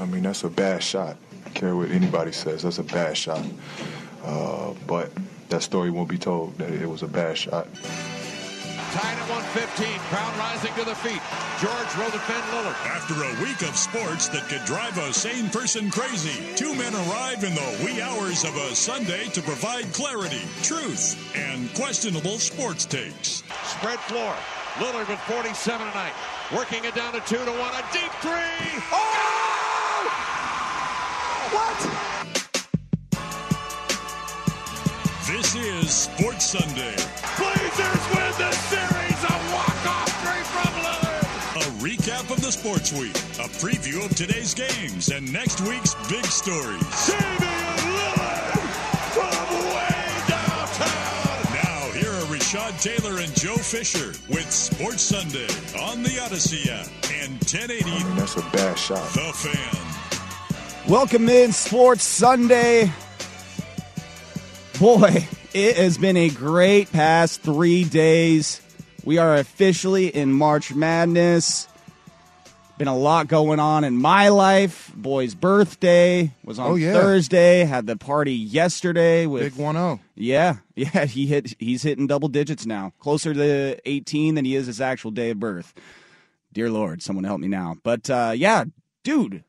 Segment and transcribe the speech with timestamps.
[0.00, 1.16] I mean, that's a bad shot.
[1.44, 2.62] I care what anybody says.
[2.62, 3.44] That's a bad shot.
[4.24, 5.10] Uh, but
[5.48, 7.66] that story won't be told that it was a bad shot.
[8.92, 9.98] Tied at 115.
[10.08, 11.20] Crowd rising to the feet.
[11.60, 12.78] George will defend Lillard.
[12.86, 17.44] After a week of sports that could drive a sane person crazy, two men arrive
[17.44, 23.42] in the wee hours of a Sunday to provide clarity, truth, and questionable sports takes.
[23.64, 24.34] Spread floor.
[24.76, 26.12] Lillard with 47 tonight.
[26.54, 27.52] Working it down to 2 to 1.
[27.52, 28.82] A deep three.
[28.92, 29.67] Oh!
[31.50, 31.80] What?
[35.26, 36.94] This is Sports Sunday.
[37.36, 39.20] Blazers win the series.
[39.24, 41.56] A walk-off three from Lillard.
[41.56, 46.26] A recap of the sports week, a preview of today's games, and next week's big
[46.26, 47.06] stories.
[47.06, 48.60] Damian Lillard
[49.14, 51.54] from way downtown.
[51.54, 55.48] Now, here are Rashad Taylor and Joe Fisher with Sports Sunday
[55.80, 56.88] on the Audacy app
[57.22, 59.08] and 1080 I mean, that's a bad shot.
[59.14, 59.87] The Fan.
[60.86, 62.90] Welcome in Sports Sunday.
[64.78, 68.62] Boy, it has been a great past three days.
[69.04, 71.68] We are officially in March Madness.
[72.78, 74.90] Been a lot going on in my life.
[74.94, 76.92] Boy's birthday was on Oh, yeah.
[76.94, 77.64] Thursday.
[77.64, 80.00] Had the party yesterday with Big one zero.
[80.14, 81.04] yeah, yeah.
[81.06, 81.54] He hit.
[81.58, 85.40] He's hitting double digits now, closer to eighteen than he is his actual day of
[85.40, 85.74] birth.
[86.52, 87.76] Dear Lord, someone help me now.
[87.82, 88.64] But uh, yeah,
[89.02, 89.42] dude,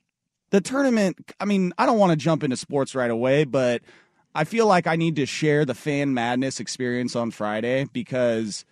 [0.52, 1.17] the tournament.
[1.39, 3.81] I mean, I don't want to jump into sports right away, but
[4.36, 8.66] I feel like I need to share the fan madness experience on Friday because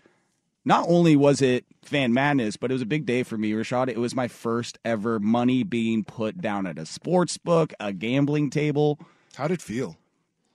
[0.65, 3.87] not only was it fan madness, but it was a big day for me, Rashad.
[3.89, 8.49] It was my first ever money being put down at a sports book, a gambling
[8.49, 8.99] table.
[9.35, 9.97] How did it feel?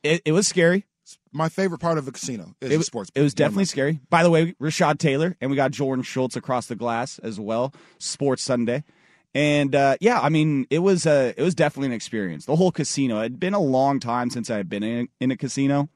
[0.03, 0.85] It, it was scary.
[1.33, 3.11] My favorite part of a casino is It the was, sports.
[3.15, 4.01] it was definitely scary.
[4.11, 7.73] By the way, Rashad Taylor, and we got Jordan Schultz across the glass as well.
[7.99, 8.85] Sports Sunday,
[9.35, 12.45] and uh, yeah, I mean, it was a it was definitely an experience.
[12.47, 13.19] The whole casino.
[13.21, 15.89] It had been a long time since I had been in, in a casino,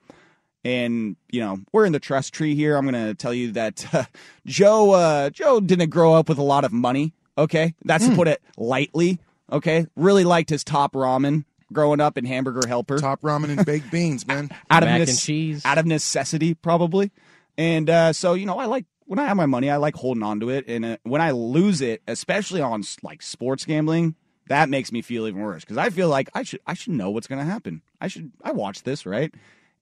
[0.65, 2.77] and you know we're in the trust tree here.
[2.77, 4.05] I'm going to tell you that uh,
[4.47, 7.13] Joe uh, Joe didn't grow up with a lot of money.
[7.39, 8.11] Okay, that's Hmm.
[8.11, 9.19] to put it lightly.
[9.53, 13.91] Okay, really liked his top ramen growing up in Hamburger Helper top ramen and baked
[13.91, 14.51] beans, man.
[14.71, 15.63] out of Mac nec- and cheese.
[15.65, 17.11] out of necessity probably
[17.59, 20.22] and uh, so you know i like when i have my money i like holding
[20.22, 24.15] on to it and uh, when i lose it especially on like sports gambling
[24.49, 27.11] that makes me feel even worse because i feel like i should i should know
[27.11, 29.33] what's going to happen i should i watch this right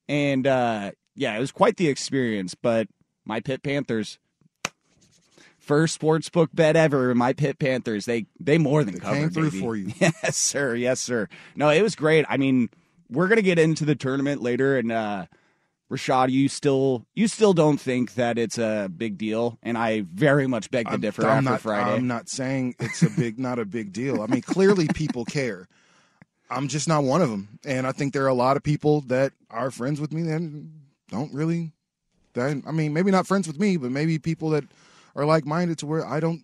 [0.09, 2.89] and uh, yeah it was quite the experience but
[3.25, 4.19] my Pitt Panthers
[5.59, 9.31] first sports book bet ever my Pitt Panthers they they more than They covered came
[9.31, 9.61] through baby.
[9.61, 9.93] for you.
[9.99, 10.75] Yes, sir.
[10.75, 11.29] Yes, sir.
[11.57, 12.27] No, it was great.
[12.29, 12.69] I mean,
[13.11, 15.25] we're gonna get into the tournament later, and uh,
[15.91, 20.47] Rashad, you still you still don't think that it's a big deal, and I very
[20.47, 21.93] much beg to I'm, differ I'm after not, Friday.
[21.93, 24.23] I'm not saying it's a big, not a big deal.
[24.23, 25.69] I mean, clearly people care.
[26.51, 29.03] I'm just not one of them, and I think there are a lot of people
[29.03, 30.73] that are friends with me and
[31.11, 31.73] don't really.
[32.33, 34.65] That I mean, maybe not friends with me, but maybe people that
[35.15, 36.43] are like minded to where I don't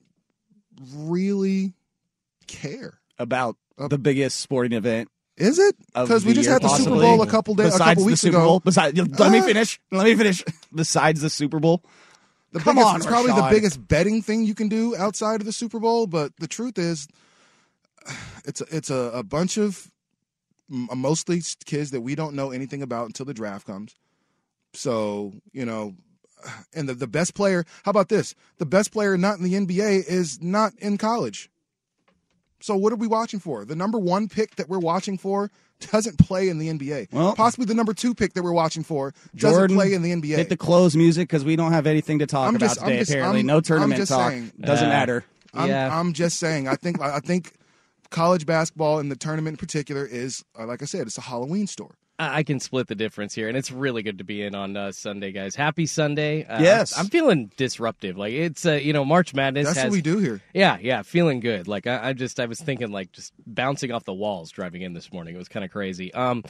[0.94, 1.72] really
[2.46, 3.00] care.
[3.18, 5.08] about the biggest sporting event
[5.40, 5.74] Is it?
[5.94, 7.00] Because we just had the Super possibly.
[7.06, 8.46] Bowl a couple days, a Besides couple the weeks Super ago.
[8.46, 9.80] Bowl, besides, let me Uh, finish.
[9.90, 10.44] Let me finish.
[10.74, 11.82] Besides the Super Bowl,
[12.52, 13.50] The Come biggest, on, it's probably the Rashad.
[13.50, 16.06] biggest betting thing you can do outside of the Super Bowl.
[16.06, 17.08] But the truth is,
[18.44, 19.90] it's a, it's a, a bunch of
[20.70, 23.96] m- mostly kids that we don't know anything about until the draft comes.
[24.74, 25.94] So you know,
[26.74, 27.64] and the the best player.
[27.84, 28.34] How about this?
[28.58, 31.50] The best player not in the NBA is not in college.
[32.60, 33.64] So what are we watching for?
[33.64, 35.50] The number one pick that we're watching for
[35.92, 37.08] doesn't play in the NBA.
[37.12, 40.12] Well- Possibly the number two pick that we're watching for doesn't Jordan, play in the
[40.12, 40.36] NBA.
[40.36, 42.98] hit the close music because we don't have anything to talk I'm about just- today.
[42.98, 44.30] just- apparently, I'm- no I'm tournament just talk.
[44.30, 44.52] saying.
[44.60, 45.24] Doesn't Uh, matter.
[45.54, 45.98] I'm, Yeah.
[45.98, 46.68] I'm just saying.
[46.68, 47.54] I think I think
[48.10, 51.66] college basketball and the tournament in particular is, uh, like I said, it's a Halloween
[51.66, 51.94] store.
[52.20, 54.76] I I can split the difference here, and it's really good to be in on
[54.76, 55.54] uh, Sunday, guys.
[55.54, 56.44] Happy Sunday!
[56.44, 56.96] Uh, Yes.
[56.96, 58.16] I'm, I'm feeling disruptive.
[58.18, 59.66] Like it's uh, you know March Madness.
[59.66, 60.40] That's has, what we do here.
[60.54, 61.66] Yeah, yeah, feeling good.
[61.68, 64.92] Like I, I just I was thinking like just bouncing off the walls driving in
[64.92, 65.34] this morning.
[65.34, 66.12] It was kind of crazy.
[66.14, 66.44] Um,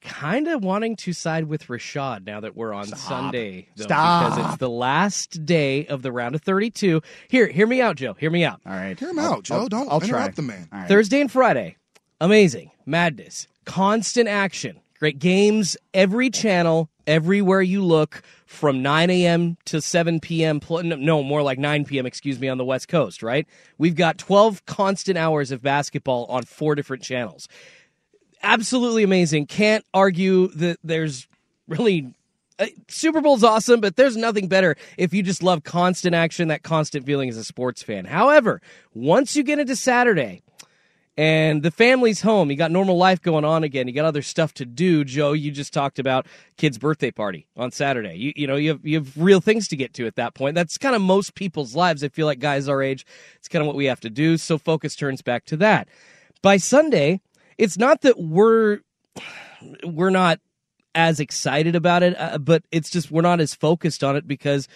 [0.00, 3.68] kind of wanting to side with Rashad now that we're on Sunday.
[3.76, 4.34] Though, Stop.
[4.34, 7.00] because it's the last day of the round of 32.
[7.28, 8.12] Here, hear me out, Joe.
[8.12, 8.60] Hear me out.
[8.66, 9.54] All right, Hear him I'll- out, Joe.
[9.60, 10.34] I'll- Don't I'll interrupt try.
[10.34, 10.68] the man.
[10.72, 10.88] All right.
[10.88, 11.76] Thursday and Friday,
[12.20, 12.70] amazing.
[12.84, 19.58] Madness, constant action, great games, every channel, everywhere you look, from 9 a.m.
[19.66, 20.62] to 7 p.m.
[20.70, 22.06] No, more like 9 p.m.
[22.06, 23.22] Excuse me, on the West Coast.
[23.22, 23.46] Right?
[23.76, 27.48] We've got 12 constant hours of basketball on four different channels.
[28.42, 29.44] Absolutely amazing.
[29.44, 31.28] Can't argue that there's
[31.68, 32.14] really
[32.58, 36.62] uh, Super Bowl's awesome, but there's nothing better if you just love constant action, that
[36.62, 38.06] constant feeling as a sports fan.
[38.06, 38.62] However,
[38.94, 40.43] once you get into Saturday
[41.16, 44.52] and the family's home, you got normal life going on again, you got other stuff
[44.54, 45.04] to do.
[45.04, 46.26] Joe, you just talked about
[46.56, 48.14] kid's birthday party on Saturday.
[48.16, 50.56] You you know, you have you have real things to get to at that point.
[50.56, 52.02] That's kind of most people's lives.
[52.02, 53.06] I feel like guys our age,
[53.36, 54.36] it's kind of what we have to do.
[54.36, 55.88] So focus turns back to that.
[56.42, 57.20] By Sunday,
[57.58, 58.80] it's not that we're
[59.84, 60.40] we're not
[60.96, 64.68] as excited about it, uh, but it's just we're not as focused on it because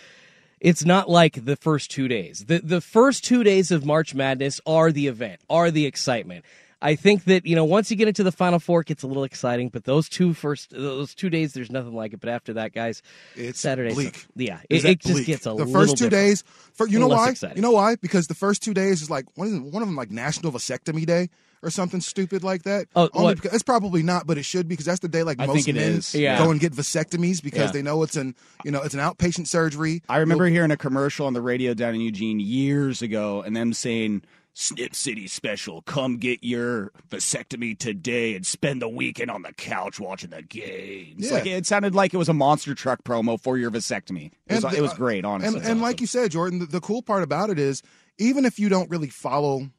[0.61, 2.45] it's not like the first two days.
[2.47, 6.45] The the first two days of March Madness are the event, are the excitement.
[6.81, 9.07] I think that you know once you get into the Final Four, it gets a
[9.09, 9.69] little exciting.
[9.69, 12.21] But those two first, those two days, there's nothing like it.
[12.21, 13.03] But after that, guys,
[13.35, 14.27] It's Saturday, bleak.
[14.37, 16.45] yeah, Is it, it just gets a little the first two days.
[16.75, 17.31] For you know why?
[17.31, 17.57] exciting.
[17.57, 17.97] You know why?
[17.97, 21.05] Because the first two days is like one of one of them like National Vasectomy
[21.05, 21.31] Day
[21.63, 22.87] or something stupid like that.
[22.95, 25.47] Oh, Only because it's probably not, but it should because that's the day like I
[25.47, 26.15] most men is.
[26.15, 26.39] Yeah.
[26.39, 27.73] go and get vasectomies because Yeah.
[27.73, 28.35] they know it's an
[28.65, 30.03] you know it's an outpatient surgery.
[30.09, 33.73] I remember hearing a commercial on the radio down in Eugene years ago, and them
[33.73, 34.23] saying,
[34.55, 39.99] "Snip City special, come get your vasectomy today and spend the weekend on the couch
[40.01, 41.33] watching the games." Yeah.
[41.35, 44.31] Like it sounded like it was a monster truck promo for your vasectomy.
[44.47, 45.61] It was, And it was great, honestly.
[45.61, 47.83] And, and like you said, Jordan, the, the cool part about it is
[48.19, 49.71] even if you don't really follow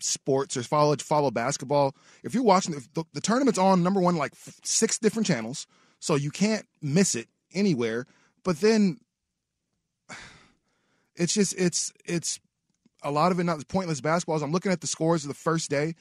[0.00, 1.94] sports or follow follow basketball,
[2.24, 5.66] if you're watching the, the, the tournament's on number one like f- six different channels,
[5.98, 8.06] so you can't miss it anywhere.
[8.44, 8.98] But then
[11.16, 12.40] it's just it's it's
[13.02, 14.36] a lot of it not pointless basketball.
[14.36, 15.94] As I'm looking at the scores of the first day.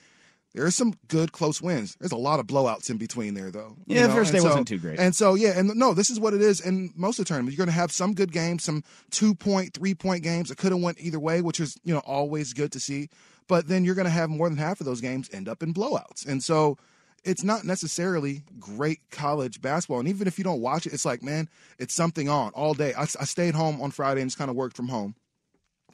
[0.56, 1.96] There are some good close wins.
[2.00, 3.76] There's a lot of blowouts in between there, though.
[3.86, 4.16] you Yeah, know?
[4.16, 5.00] first day so- wasn't too great.
[5.00, 6.60] And so, yeah, and no, this is what it is.
[6.60, 9.76] And most of the tournament, you're going to have some good games, some two point,
[9.76, 10.50] three point games.
[10.50, 13.10] It could have went either way, which is you know always good to see.
[13.50, 15.74] But then you're going to have more than half of those games end up in
[15.74, 16.78] blowouts, and so
[17.26, 20.00] it's not necessarily great college basketball.
[20.00, 22.94] And even if you don't watch it, it's like, man, it's something on all day.
[22.94, 25.16] I, I stayed home on Friday and just kind of worked from home,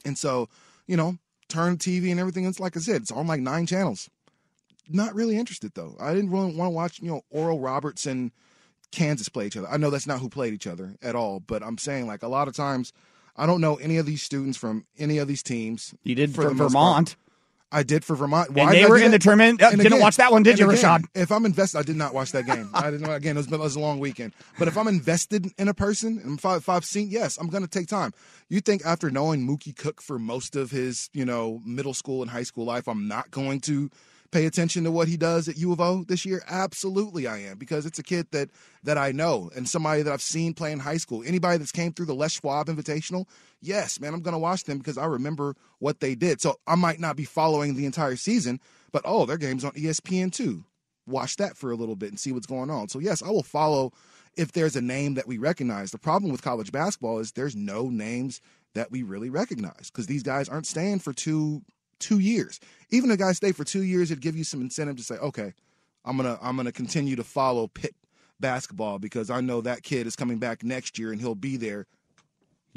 [0.04, 0.48] and so
[0.86, 1.18] you know,
[1.48, 2.44] turn TV and everything.
[2.44, 4.08] It's like I said, it's on like nine channels.
[4.88, 5.96] Not really interested though.
[5.98, 8.30] I didn't really want to watch you know Oral Roberts and
[8.92, 9.68] Kansas play each other.
[9.68, 12.28] I know that's not who played each other at all, but I'm saying like a
[12.28, 12.92] lot of times
[13.34, 15.94] I don't know any of these students from any of these teams.
[16.04, 17.16] you did for for, Vermont,
[17.72, 18.50] I did for Vermont.
[18.52, 19.60] Why and they were in the tournament.
[19.60, 21.04] Uh, didn't again- watch that one, did you, again, Rashad?
[21.14, 22.70] If I'm invested, I did not watch that game.
[22.72, 23.10] I didn't.
[23.10, 24.32] Again, it was, it was a long weekend.
[24.58, 27.48] But if I'm invested in a person, and if, I, if I've seen, yes, I'm
[27.48, 28.12] going to take time.
[28.48, 32.30] You think after knowing Mookie Cook for most of his, you know, middle school and
[32.30, 33.90] high school life, I'm not going to
[34.36, 36.42] pay attention to what he does at U of O this year?
[36.46, 38.50] Absolutely, I am because it's a kid that
[38.82, 41.22] that I know and somebody that I've seen play in high school.
[41.24, 43.26] Anybody that's came through the Les Schwab Invitational,
[43.62, 46.42] yes, man, I'm going to watch them because I remember what they did.
[46.42, 48.60] So I might not be following the entire season,
[48.92, 50.64] but oh, their game's on ESPN too.
[51.06, 52.90] Watch that for a little bit and see what's going on.
[52.90, 53.94] So yes, I will follow
[54.36, 55.92] if there's a name that we recognize.
[55.92, 58.42] The problem with college basketball is there's no names
[58.74, 61.62] that we really recognize because these guys aren't staying for two
[61.98, 62.60] two years.
[62.90, 65.52] Even if guys stay for two years, it'd give you some incentive to say, okay,
[66.04, 67.94] I'm gonna I'm gonna continue to follow Pitt
[68.40, 71.86] basketball because I know that kid is coming back next year and he'll be there.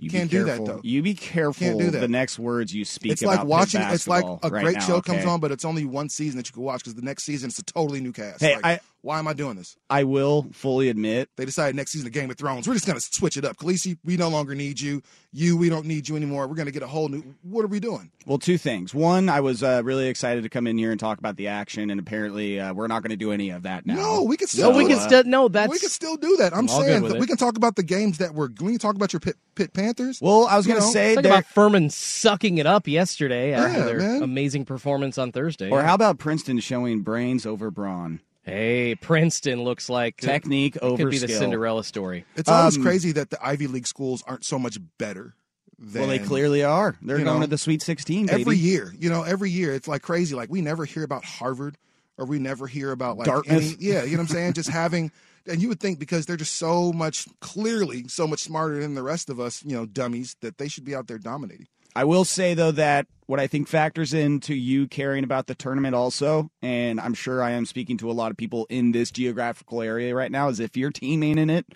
[0.02, 0.80] You Can't do that, though.
[0.82, 2.00] You be careful Can't do that.
[2.00, 3.82] the next words you speak it's like watching.
[3.82, 6.48] It's like a right great now, show comes on, but it's only one season that
[6.48, 8.40] you can watch because the next season it's a totally new cast.
[8.40, 9.78] Hey, Like, I- why am I doing this?
[9.90, 13.00] I will fully admit They decided next season of Game of Thrones, we're just going
[13.00, 13.58] to switch it up.
[13.58, 15.02] Khaleesi, we no longer need you.
[15.32, 16.48] You, we don't need you anymore.
[16.48, 17.24] We're going to get a whole new.
[17.44, 18.12] What are we doing?
[18.26, 18.94] Well, two things.
[18.96, 21.92] One, I was uh, really excited to come in here and talk about the action,
[21.92, 23.94] and apparently uh, we're not going to do any of that now.
[23.96, 24.72] No, we can still.
[24.72, 25.08] No, we do can that.
[25.08, 25.48] still no.
[25.48, 26.54] That's we can still do that.
[26.56, 28.50] I'm all good saying that we can talk about the games that were.
[28.60, 30.20] We can talk about your pit, Pitt Panthers.
[30.20, 33.78] Well, I was going to say, Talk there- about Furman sucking it up yesterday after
[33.80, 34.24] Yeah, their man.
[34.24, 35.70] amazing performance on Thursday.
[35.70, 40.98] or how about Princeton showing brains over brawn, hey, Princeton looks like technique it over
[40.98, 41.28] could be the?
[41.28, 42.26] Cinderella story.
[42.36, 45.36] it's always um, crazy that the Ivy League schools aren't so much better.
[45.82, 46.98] Than, Well, they clearly are.
[47.02, 48.42] They're going know, to the Sweet 16, baby.
[48.42, 48.94] every year.
[48.98, 50.36] You know, every year it's like crazy.
[50.36, 51.78] Like we never hear about Harvard,
[52.18, 53.64] or we never hear about like Dartmouth.
[53.64, 54.54] any- yeah, you know what I'm saying?
[54.54, 55.12] Just having.
[55.48, 59.02] And you would think because they're just so much clearly so much smarter than the
[59.02, 61.68] rest of us, you know, dummies, that they should be out there dominating.
[61.96, 65.94] I will say though that what I think factors into you caring about the tournament
[65.94, 69.84] also, and I'm sure I am speaking to a lot of people in this geographical
[69.84, 71.68] area right now, is if your team ain't in it,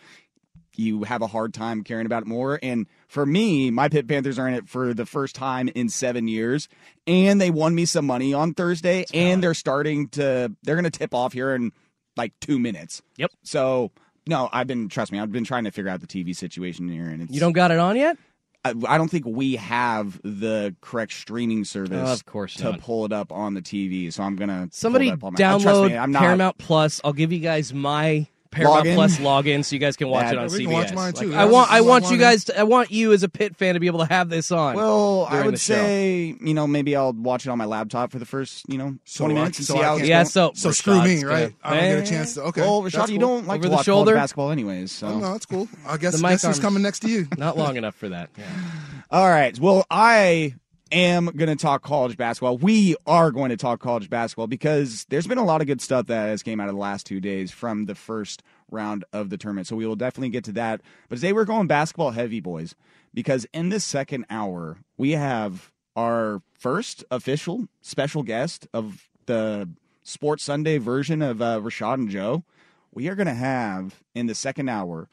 [0.76, 2.60] you have a hard time caring about it more.
[2.64, 6.28] And for me, my Pitt Panthers are in it for the first time in seven
[6.28, 6.68] years,
[7.06, 10.90] and they won me some money on Thursday, and they're starting to they're going to
[10.90, 11.72] tip off here in
[12.18, 13.02] like two minutes.
[13.18, 13.32] Yep.
[13.44, 13.92] So
[14.26, 17.10] no, I've been trust me, I've been trying to figure out the TV situation here,
[17.10, 18.18] and it's, You don't got it on yet?
[18.66, 22.10] I, I don't think we have the correct streaming service.
[22.10, 22.80] Oh, of course to not.
[22.80, 24.12] pull it up on the TV.
[24.12, 27.02] So I'm gonna Somebody pull that up on my, download me, I'm not, Paramount Plus.
[27.04, 28.94] I'll give you guys my Paramount Login?
[28.96, 30.64] Plus login so you guys can watch Yeah, it on we CBS.
[30.64, 31.26] can watch mine, too.
[31.28, 32.32] Like, Yeah, I want I we want want you mine.
[32.32, 34.52] guys to, I want you as a Pitt fan to be able to have this
[34.52, 34.76] on.
[34.76, 35.74] Well, I during would the show.
[35.74, 38.96] say you know maybe I'll watch it on my laptop for the first you know
[39.06, 40.26] So 20 I- minutes and so see I how can- it's yeah, going.
[40.28, 41.54] so So screw me, right?
[41.64, 42.44] gonna- I don't get a chance to.
[42.44, 42.62] Okay.
[42.62, 43.28] well, that's Rashad, you cool.
[43.28, 44.14] don't like Over to the watch shoulder?
[44.16, 44.92] basketball anyways.
[44.92, 45.08] So.
[45.08, 45.68] Oh, no, that's cool.
[45.88, 47.28] I guess, The mic guess who's arms- coming next to you?
[47.38, 48.30] Not long enough for that.
[48.38, 48.46] Yeah.
[49.12, 49.58] All right.
[49.60, 50.54] Well, I
[50.94, 52.58] am going to talk college basketball.
[52.58, 56.06] We are going to talk college basketball because there's been a lot of good stuff
[56.08, 59.38] that has came out of the last two days from the first round of the
[59.38, 59.68] tournament.
[59.68, 60.82] So we will definitely get to that.
[61.10, 62.76] But today we're going basketball heavy, boys,
[63.14, 69.70] because in this second hour we have our first official special guest of the
[70.04, 72.44] Sports Sunday version of uh, Rashad and Joe.
[72.94, 75.10] We are going to have in the second hour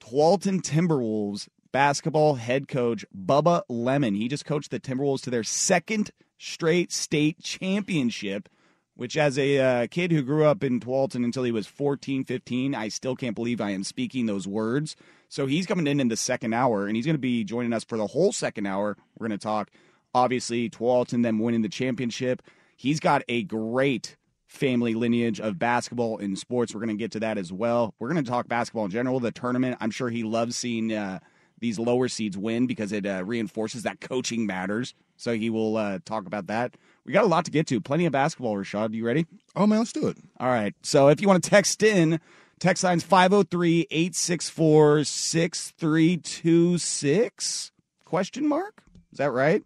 [0.00, 4.14] Tualatin Timberwolves basketball head coach Bubba Lemon.
[4.14, 8.48] He just coached the Timberwolves to their second straight state championship,
[8.94, 12.74] which as a uh, kid who grew up in Tualatin until he was 14, 15,
[12.74, 14.96] I still can't believe I am speaking those words.
[15.28, 17.84] So he's coming in in the second hour, and he's going to be joining us
[17.84, 18.96] for the whole second hour.
[19.16, 19.70] We're going to talk,
[20.14, 22.42] obviously, Tualatin, them winning the championship.
[22.76, 24.16] He's got a great
[24.50, 26.74] family lineage of basketball and sports.
[26.74, 27.94] We're going to get to that as well.
[28.00, 29.76] We're going to talk basketball in general, the tournament.
[29.80, 31.20] I'm sure he loves seeing uh,
[31.60, 34.92] these lower seeds win because it uh, reinforces that coaching matters.
[35.16, 36.76] So he will uh, talk about that.
[37.04, 37.80] We got a lot to get to.
[37.80, 38.94] Plenty of basketball, Rashad.
[38.94, 39.26] You ready?
[39.54, 40.16] Oh man, let's do it.
[40.38, 40.74] All right.
[40.82, 42.20] So if you want to text in,
[42.58, 47.72] text line's 503 864 6326.
[48.04, 48.82] Question mark?
[49.12, 49.62] Is that right?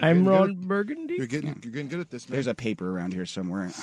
[0.00, 1.14] I'm You're Ron Burgundy.
[1.14, 2.34] You're getting you're getting good at this, man.
[2.34, 3.70] There's a paper around here somewhere.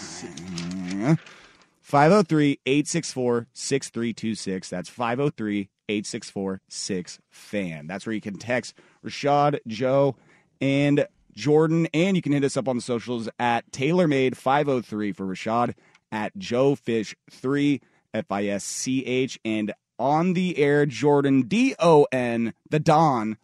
[1.86, 4.70] 503 864 6326.
[4.72, 7.86] That's 503 864 6 fan.
[7.86, 8.74] That's where you can text
[9.06, 10.16] Rashad, Joe,
[10.60, 11.88] and Jordan.
[11.94, 15.76] And you can hit us up on the socials at TaylorMade503 for Rashad,
[16.12, 17.82] at JoeFish3,
[18.16, 23.38] F I S C H, and on the air, Jordan, D O N, the Don.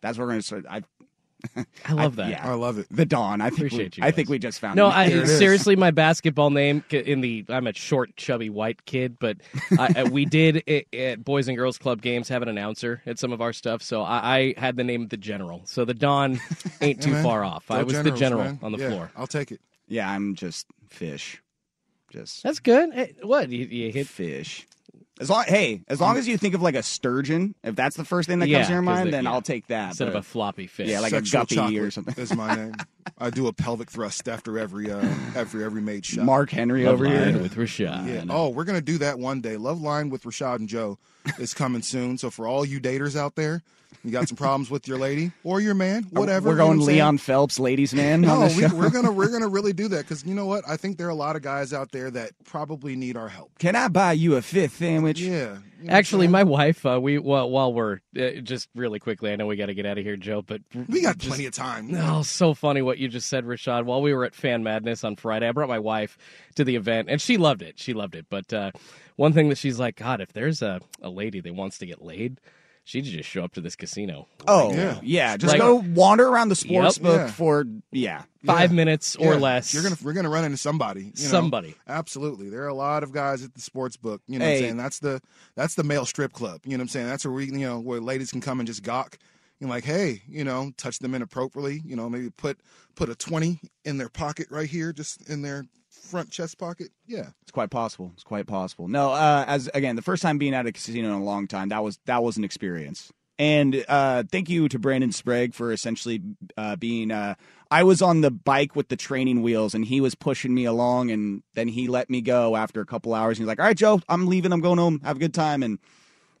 [0.00, 0.66] That's what we're going to start.
[0.70, 0.82] I,
[1.86, 2.30] I love that.
[2.30, 2.48] yeah.
[2.50, 2.86] I love it.
[2.90, 3.40] the Don.
[3.40, 4.16] I think Appreciate we, you I guys.
[4.16, 4.90] think we just found No, it.
[4.90, 5.38] I it is.
[5.38, 9.38] seriously, my basketball name c- in the I'm a short, chubby white kid, but
[9.78, 13.18] I, I- we did i at Boys and Girls Club games have an announcer at
[13.18, 15.62] some of our stuff, so I, I had the name of the General.
[15.64, 16.40] So the Don
[16.80, 17.22] ain't too man.
[17.24, 17.70] far off.
[17.70, 18.58] I Go was the Generals, General man.
[18.62, 19.10] on the Yeah, floor.
[19.16, 19.60] I'll take it.
[19.88, 21.42] Yeah, I'm just fish.
[22.12, 22.92] Just That's good.
[22.92, 24.06] Hey, what you, you hit?
[24.06, 24.66] fish.
[25.20, 28.04] As long, hey, as long as you think of like a sturgeon, if that's the
[28.06, 29.32] first thing that Yeah, comes to your 'cause mind, the- then yeah.
[29.32, 29.88] I'll take that.
[29.90, 30.88] Instead of but- a floppy fish.
[30.88, 32.14] Yeah, like a Sexual guppy or something.
[32.22, 32.74] is my name.
[33.18, 35.04] I do a pelvic thrust after every uh,
[35.36, 36.24] after every made shot.
[36.24, 37.42] Mark Henry Love over line here.
[37.42, 38.06] with Rashad.
[38.08, 38.24] Yeah.
[38.30, 39.56] Oh, we're gonna do that one day.
[39.58, 40.98] Love line with Rashad and Joe
[41.38, 42.16] is coming soon.
[42.16, 43.62] So for all you daters out there,
[44.02, 46.46] you got some problems with your lady or your man, whatever.
[46.48, 48.22] We're you know going what Leon Phelps, ladies man.
[48.22, 50.64] No, this we, we're gonna we're gonna really do that because you know what?
[50.66, 53.58] I think there are a lot of guys out there that probably need our help.
[53.58, 55.20] Can I buy you a fifth sandwich?
[55.20, 55.58] Yeah.
[55.80, 59.36] you know Actually, my wife, uh, we while, while we're uh, just really quickly, I
[59.36, 61.52] know we got to get out of here, Joe, but we got just- plenty of
[61.54, 61.90] time.
[61.94, 63.84] Oh, so funny what you just said, Rashad.
[63.84, 66.16] While we were at Fan Madness on Friday, I brought my wife
[66.54, 67.78] to the event, and she loved it.
[67.78, 68.26] She loved it.
[68.30, 68.70] But uh,
[69.16, 72.02] one thing that she's like, God, if there's a, a lady that wants to get
[72.02, 72.40] laid,
[72.90, 74.26] she'd just show up to this casino.
[74.48, 74.98] Oh, Yeah.
[75.02, 75.36] yeah.
[75.36, 77.02] Just Like- go wander around the sports Yep.
[77.02, 77.30] book Yeah.
[77.32, 78.22] for yeah.
[78.44, 79.38] Five minutes or Yeah.
[79.40, 79.72] less.
[79.74, 81.00] You're gonna we're gonna run into somebody.
[81.02, 81.12] you know?
[81.30, 81.74] Somebody.
[81.86, 82.48] Absolutely.
[82.50, 84.22] There are a lot of guys at the sports book.
[84.26, 84.56] You know what Hey.
[84.58, 84.76] I'm saying?
[84.78, 85.20] That's the
[85.56, 86.62] that's the male strip club.
[86.64, 87.06] You know what I'm saying?
[87.06, 89.18] That's where we you know where ladies can come and just gawk.
[89.60, 91.82] You know, like, hey, you know, touch them inappropriately.
[91.84, 92.58] You know, maybe put
[92.96, 95.66] put a twenty in their pocket right here, just in their
[96.10, 96.88] front chest pocket.
[97.06, 97.28] Yeah.
[97.42, 98.10] It's quite possible.
[98.14, 98.88] It's quite possible.
[98.88, 101.68] No, uh, as again, the first time being at a casino in a long time,
[101.70, 103.12] that was that was an experience.
[103.38, 106.20] And uh, thank you to Brandon Sprague for essentially
[106.58, 107.10] uh, being.
[107.10, 107.36] Uh,
[107.70, 111.10] I was on the bike with the training wheels, and he was pushing me along,
[111.10, 113.38] and then he let me go after a couple hours.
[113.38, 114.52] He's like, "All right, Joe, I'm leaving.
[114.52, 115.00] I'm going home.
[115.04, 115.78] Have a good time." And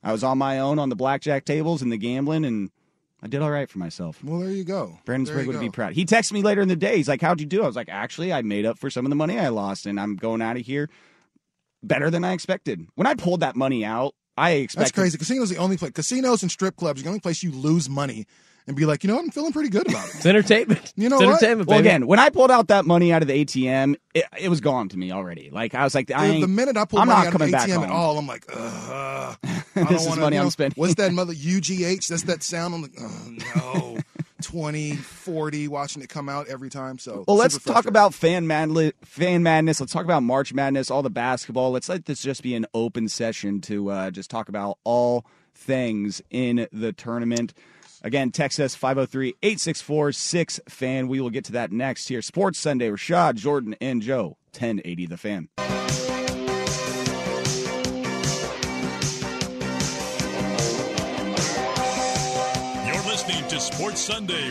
[0.02, 2.70] I was on my own on the blackjack tables and the gambling, and
[3.22, 4.22] I did all right for myself.
[4.24, 4.98] Well, there you go.
[5.04, 5.92] Brandon you would be proud.
[5.92, 6.96] He texted me later in the day.
[6.96, 9.10] He's like, "How'd you do?" I was like, "Actually, I made up for some of
[9.10, 10.88] the money I lost, and I'm going out of here
[11.82, 14.86] better than I expected." When I pulled that money out, I expected.
[14.86, 15.18] That's crazy.
[15.18, 15.92] Casinos the only place.
[15.92, 18.26] Casinos and strip clubs are the only place you lose money
[18.70, 19.18] and be like, you know.
[19.18, 20.14] I'm feeling pretty good about it.
[20.16, 20.92] It's entertainment.
[20.96, 21.34] You know it's what?
[21.42, 24.48] entertainment, Well, again, when I pulled out that money out of the ATM, it, it
[24.48, 25.50] was gone to me already.
[25.52, 27.34] Like I was like, I The, ain't, the minute I pull I'm money not out
[27.34, 27.96] of the coming back ATM at home.
[27.96, 29.36] all, I'm like, Ugh, I
[29.74, 30.74] don't This is wanna, money you I'm know, spending.
[30.80, 32.08] What's that mother UGH?
[32.08, 32.74] That's that sound.
[32.74, 33.98] I'm like, oh no,
[34.42, 36.98] 20, 40, watching it come out every time.
[36.98, 37.90] So Well, let's super talk frustrating.
[37.92, 38.92] about fan madness.
[39.04, 39.80] Fan madness.
[39.80, 41.70] Let's talk about March Madness, all the basketball.
[41.72, 46.22] Let's let this just be an open session to uh, just talk about all things
[46.30, 47.52] in the tournament.
[48.02, 51.08] Again, text us 503-864-6-FAN.
[51.08, 52.22] We will get to that next here.
[52.22, 55.48] Sports Sunday, Rashad, Jordan, and Joe, 1080 The Fan.
[62.86, 64.50] You're listening to Sports Sunday.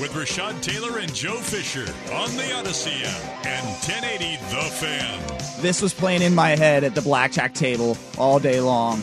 [0.01, 1.81] With Rashad Taylor and Joe Fisher
[2.11, 5.61] on the Audacy app and 1080 The Fan.
[5.61, 8.99] This was playing in my head at the blackjack table all day long.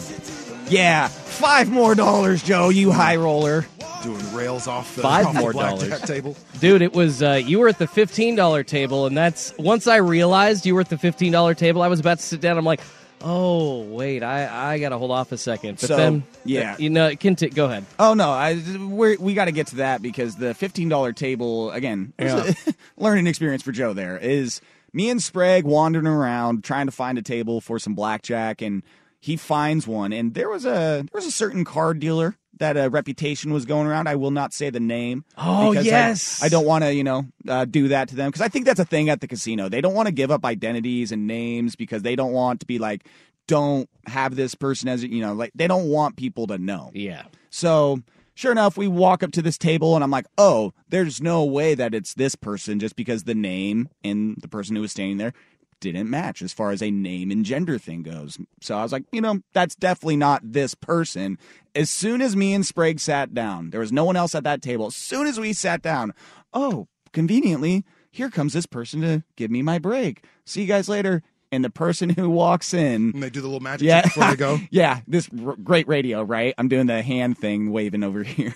[0.68, 3.64] Yeah, five more dollars, Joe, you high roller.
[4.02, 6.02] doing rails off the, Five off the more blackjack dollars.
[6.02, 6.36] table.
[6.58, 9.96] Dude, it was uh, you were at the fifteen dollar table, and that's once I
[9.96, 11.80] realized you were at the fifteen dollar table.
[11.82, 12.58] I was about to sit down.
[12.58, 12.80] I'm like,
[13.22, 15.78] oh wait, I I gotta hold off a second.
[15.80, 16.74] But So, then, yeah.
[16.74, 17.84] Uh, you know, conti- go ahead.
[17.98, 21.70] Oh no, I we're, we got to get to that because the fifteen dollar table
[21.70, 23.92] again, it was a learning experience for Joe.
[23.92, 24.60] There is
[24.92, 28.82] me and Sprague wandering around trying to find a table for some blackjack, and
[29.20, 32.88] he finds one, and there was a there was a certain card dealer that a
[32.90, 34.08] reputation was going around.
[34.08, 35.24] I will not say the name.
[35.36, 36.42] Oh, because I- yes.
[36.42, 38.80] I, don't want to you know uh, do that to them because I think that's
[38.80, 39.68] a thing at the casino.
[39.68, 42.78] They don't want to give up identities and names because they don't want to be
[42.78, 43.06] like.
[43.46, 46.90] Don't have this person as you know, like they don't want people to know.
[46.92, 48.02] Yeah, So
[48.34, 51.74] sure enough, we walk up to this table and I'm like, oh, there's no way
[51.74, 55.32] that it's this person just because the name and the person who was standing there
[55.80, 58.38] didn't match as far as a name and gender thing goes.
[58.60, 61.38] So I was like, you know, that's definitely not this person.
[61.74, 64.62] As soon as me and Sprague sat down, there was no one else at that
[64.62, 64.86] table.
[64.86, 66.12] As soon as we sat down,
[66.52, 70.24] oh, conveniently, here comes this person to give me my break.
[70.44, 71.22] See you guys later.
[71.50, 74.02] And the person who walks in And they do the little magic yeah.
[74.02, 74.58] trick before they go.
[74.70, 76.54] yeah, this r- great radio, right?
[76.58, 78.54] I'm doing the hand thing waving over here.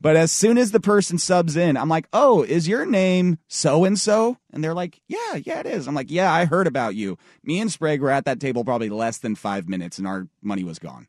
[0.00, 3.84] but as soon as the person subs in, I'm like, "Oh, is your name so
[3.84, 6.94] and so?" And they're like, "Yeah, yeah, it is." I'm like, "Yeah, I heard about
[6.94, 10.28] you." Me and Sprague were at that table probably less than 5 minutes and our
[10.40, 11.08] money was gone.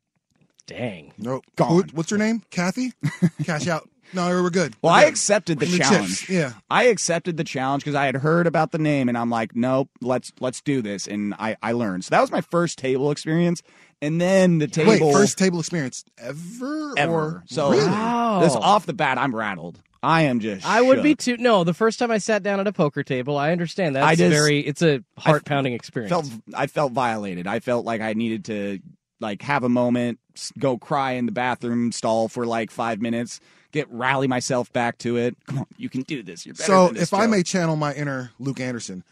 [0.65, 1.13] dang.
[1.17, 1.43] Nope.
[1.55, 1.69] Gone.
[1.69, 2.41] Who- what's your name?
[2.49, 2.93] Kathy?
[3.43, 3.87] Cash out.
[4.13, 4.75] No, we're good.
[4.81, 5.09] Well, We're I good.
[5.09, 6.19] accepted the Bring challenge.
[6.21, 6.29] chips.
[6.29, 6.53] Yeah.
[6.69, 9.89] I accepted the challenge because I had heard about the name and I'm like, nope,
[10.01, 11.07] let's let's do this.
[11.07, 12.05] And I, I learned.
[12.05, 13.61] So that was my first table experience.
[14.01, 16.93] And then the table Wait, first table experience ever?
[16.97, 17.13] ever.
[17.13, 17.85] Or, so really?
[17.85, 18.39] Wow.
[18.41, 19.81] this off the bat, I'm rattled.
[20.01, 21.35] I am just I would be too.
[21.37, 24.15] No, the first time I sat down at a poker table, I understand that's I
[24.15, 24.61] just- very.
[24.61, 26.09] It's a heart pounding experience.
[26.09, 27.47] felt I felt violated.
[27.47, 28.79] I felt like I needed to
[29.19, 30.17] like have a moment,
[30.57, 35.17] go cry in the bathroom stall for like five minutes, get rally myself back to
[35.17, 35.35] it.
[35.47, 36.45] Come on, you can do this.
[36.45, 39.03] You're better So, than this, if I may channel my inner Luke Anderson,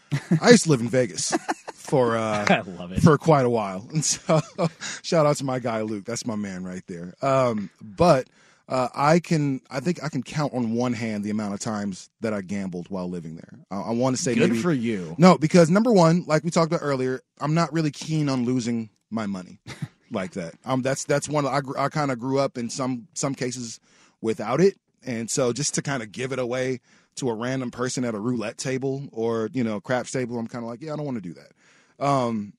[0.41, 1.33] I used to live in Vegas
[1.73, 3.01] for uh, I love it.
[3.01, 4.41] for quite a while, and so
[5.03, 6.05] shout out to my guy Luke.
[6.05, 7.13] That's my man right there.
[7.21, 8.27] Um, but
[8.69, 12.09] uh, I can, I think I can count on one hand the amount of times
[12.19, 13.59] that I gambled while living there.
[13.71, 15.15] I, I want to say good maybe for you.
[15.17, 18.89] no, because number one, like we talked about earlier, I'm not really keen on losing
[19.09, 19.59] my money
[20.11, 20.55] like that.
[20.65, 21.45] Um, that's that's one.
[21.45, 23.79] I I kind of grew up in some some cases
[24.21, 26.80] without it, and so just to kind of give it away
[27.15, 30.63] to a random person at a roulette table or you know craps table, I'm kind
[30.63, 32.06] of like, yeah, I don't want to do that.
[32.06, 32.53] Um,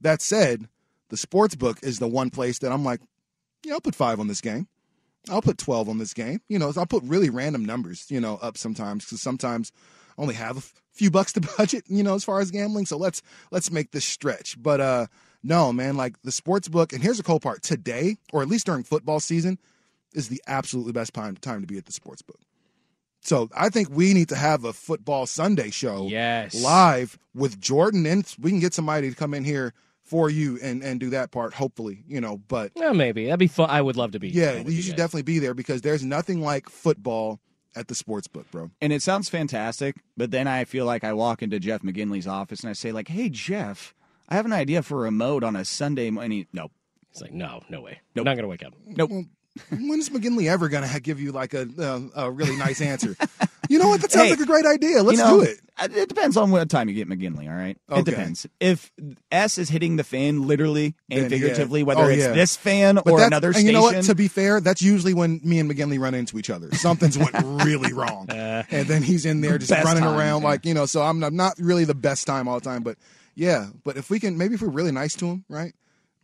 [0.00, 0.68] that said,
[1.10, 3.00] the sports book is the one place that I'm like,
[3.64, 4.68] yeah, I'll put five on this game.
[5.28, 6.40] I'll put 12 on this game.
[6.48, 9.70] You know, I'll put really random numbers, you know, up sometimes because sometimes
[10.16, 12.86] I only have a few bucks to budget, you know, as far as gambling.
[12.86, 14.60] So let's let's make this stretch.
[14.60, 15.06] But uh
[15.42, 17.62] no, man, like the sports book, and here's the cool part.
[17.62, 19.58] Today, or at least during football season,
[20.14, 22.40] is the absolutely best time time to be at the sports book.
[23.22, 26.54] So I think we need to have a football Sunday show Yes.
[26.62, 30.82] live with Jordan and we can get somebody to come in here for you and
[30.82, 32.38] and do that part, hopefully, you know.
[32.48, 33.68] But Yeah, maybe that'd be fun.
[33.70, 34.28] I would love to be.
[34.30, 34.98] yeah, there you should guys.
[34.98, 37.40] definitely be there because there's nothing like football
[37.76, 38.70] at the sports book, bro.
[38.80, 42.60] And it sounds fantastic, but then I feel like I walk into Jeff McGinley's office
[42.60, 43.94] and I say like, "Hey Jeff,
[44.28, 46.72] I have an idea for a remote on a Sunday morning." Nope.
[47.12, 48.00] It's like no, no way.
[48.16, 48.24] Nope.
[48.24, 48.72] Not gonna wake up.
[48.86, 49.10] Nope.
[49.10, 49.28] Mm.
[49.70, 51.66] When is McGinley ever going to give you like a,
[52.14, 53.16] a a really nice answer?
[53.68, 54.00] you know what?
[54.00, 55.02] That sounds Hey, like a great idea.
[55.02, 55.58] Let's you know, do it.
[55.76, 57.48] uh, It depends on what time you get McGinley.
[57.50, 58.00] All right, Okay.
[58.00, 58.46] it depends.
[58.60, 58.92] If
[59.32, 61.28] S is hitting the fan literally and Then, yeah.
[61.28, 62.32] figuratively, whether Oh, it's yeah.
[62.32, 64.02] this fan But or another and station, you know what?
[64.04, 66.72] To be fair, that's usually when me and McGinley run into each other.
[66.74, 67.32] Something's went
[67.64, 70.48] really wrong, and then he's in there just running time, around yeah.
[70.48, 70.86] like you know.
[70.86, 72.96] So I'm, I'm not really the best time all the time, but
[73.34, 73.66] yeah.
[73.84, 75.72] But if we can, maybe if we're really nice to him, right?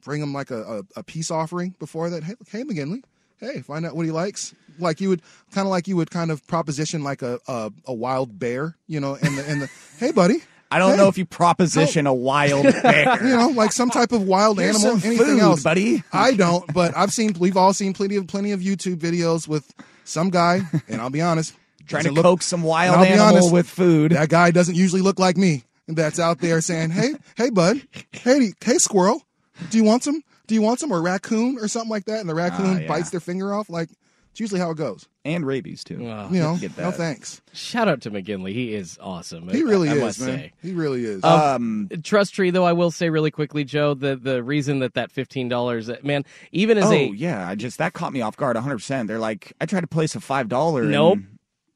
[0.05, 2.23] Bring him like a, a, a peace offering before that.
[2.23, 3.03] Hey, hey, McGinley.
[3.39, 4.55] Hey, find out what he likes.
[4.79, 5.23] Like you would
[5.53, 9.01] kind of like you would kind of proposition like a a, a wild bear, you
[9.01, 10.43] know, and the and the hey, buddy.
[10.71, 10.97] I don't Hey.
[10.97, 13.23] know if you proposition a wild bear.
[13.25, 16.03] you know, like some type of wild Here's animal, some anything food, else, buddy.
[16.13, 17.35] I don't, but I've seen.
[17.39, 19.73] We've all seen plenty of plenty of YouTube videos with
[20.05, 21.55] some guy, and I'll be honest,
[21.87, 24.13] Trying to look- coax some wild I'll be animal honest, with food.
[24.13, 25.63] That guy doesn't usually look like me.
[25.89, 29.23] That's out there saying, "Hey, hey, bud, hey, hey, squirrel,
[29.71, 30.25] do you want some?
[30.47, 32.89] Do you want some or raccoon or something like that?" And the raccoon Ah, yeah.
[32.89, 33.69] bites their finger off.
[33.71, 33.89] Like
[34.31, 35.09] it's usually how it goes.
[35.25, 35.99] and rabies too.
[36.05, 36.29] Wow.
[36.31, 37.41] You know, Get no thanks.
[37.55, 38.53] Shout out to McGinley.
[38.53, 39.49] He is awesome.
[39.49, 40.29] He really I, I is, must man.
[40.39, 40.53] say.
[40.63, 41.25] He really is.
[41.25, 45.11] Um, Trust Tree, though, I will say really quickly, Joe, the the reason that that
[45.11, 48.37] fifteen dollars, man, even as a oh a yeah, I just that caught me off
[48.37, 48.77] guard 100.
[48.77, 50.85] percent They're like, I tried to place a five dollar.
[50.85, 51.21] Nope.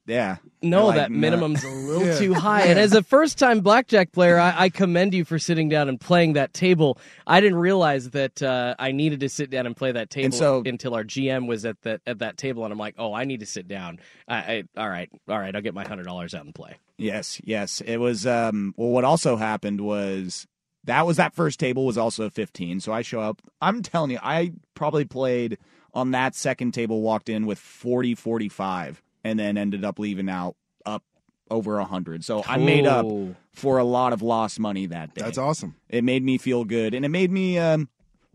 [0.07, 0.37] Yeah.
[0.63, 2.19] no, like, that "Nah." minimum's a little Yeah.
[2.19, 2.63] too high.
[2.63, 6.01] And as a first time blackjack player, I, I commend you for sitting down and
[6.01, 6.99] playing that table.
[7.27, 10.63] I didn't realize that uh, I needed to sit down and play that table so-
[10.67, 13.41] until our GM was at that at that table, and I'm like, oh, I need
[13.41, 14.01] to sit down.
[14.27, 16.77] I, I all right, all right, I'll get my hundred dollars out and play.
[16.97, 17.81] Yes, yes.
[17.81, 20.47] It was um well what also happened was
[20.85, 22.81] that was that first table was also 15.
[22.81, 23.43] So I show up.
[23.61, 25.59] I'm telling you, I probably played
[25.93, 30.57] on that second table walked in with 40 45 and then ended up leaving out
[30.87, 31.05] up
[31.51, 32.25] over a 100.
[32.25, 33.37] So I made up Cool.
[33.53, 35.23] for a lot of lost money that day.
[35.23, 35.75] That's awesome.
[35.89, 37.89] It made me feel good and it made me um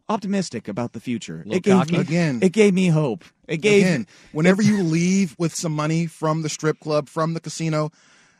[0.09, 1.37] optimistic about the future.
[1.37, 1.93] Little It gave cocky?
[1.93, 2.39] me Again.
[2.41, 3.23] It gave me hope.
[3.47, 7.39] It gave Again, whenever you leave with some money from the strip club, from the
[7.39, 7.91] casino,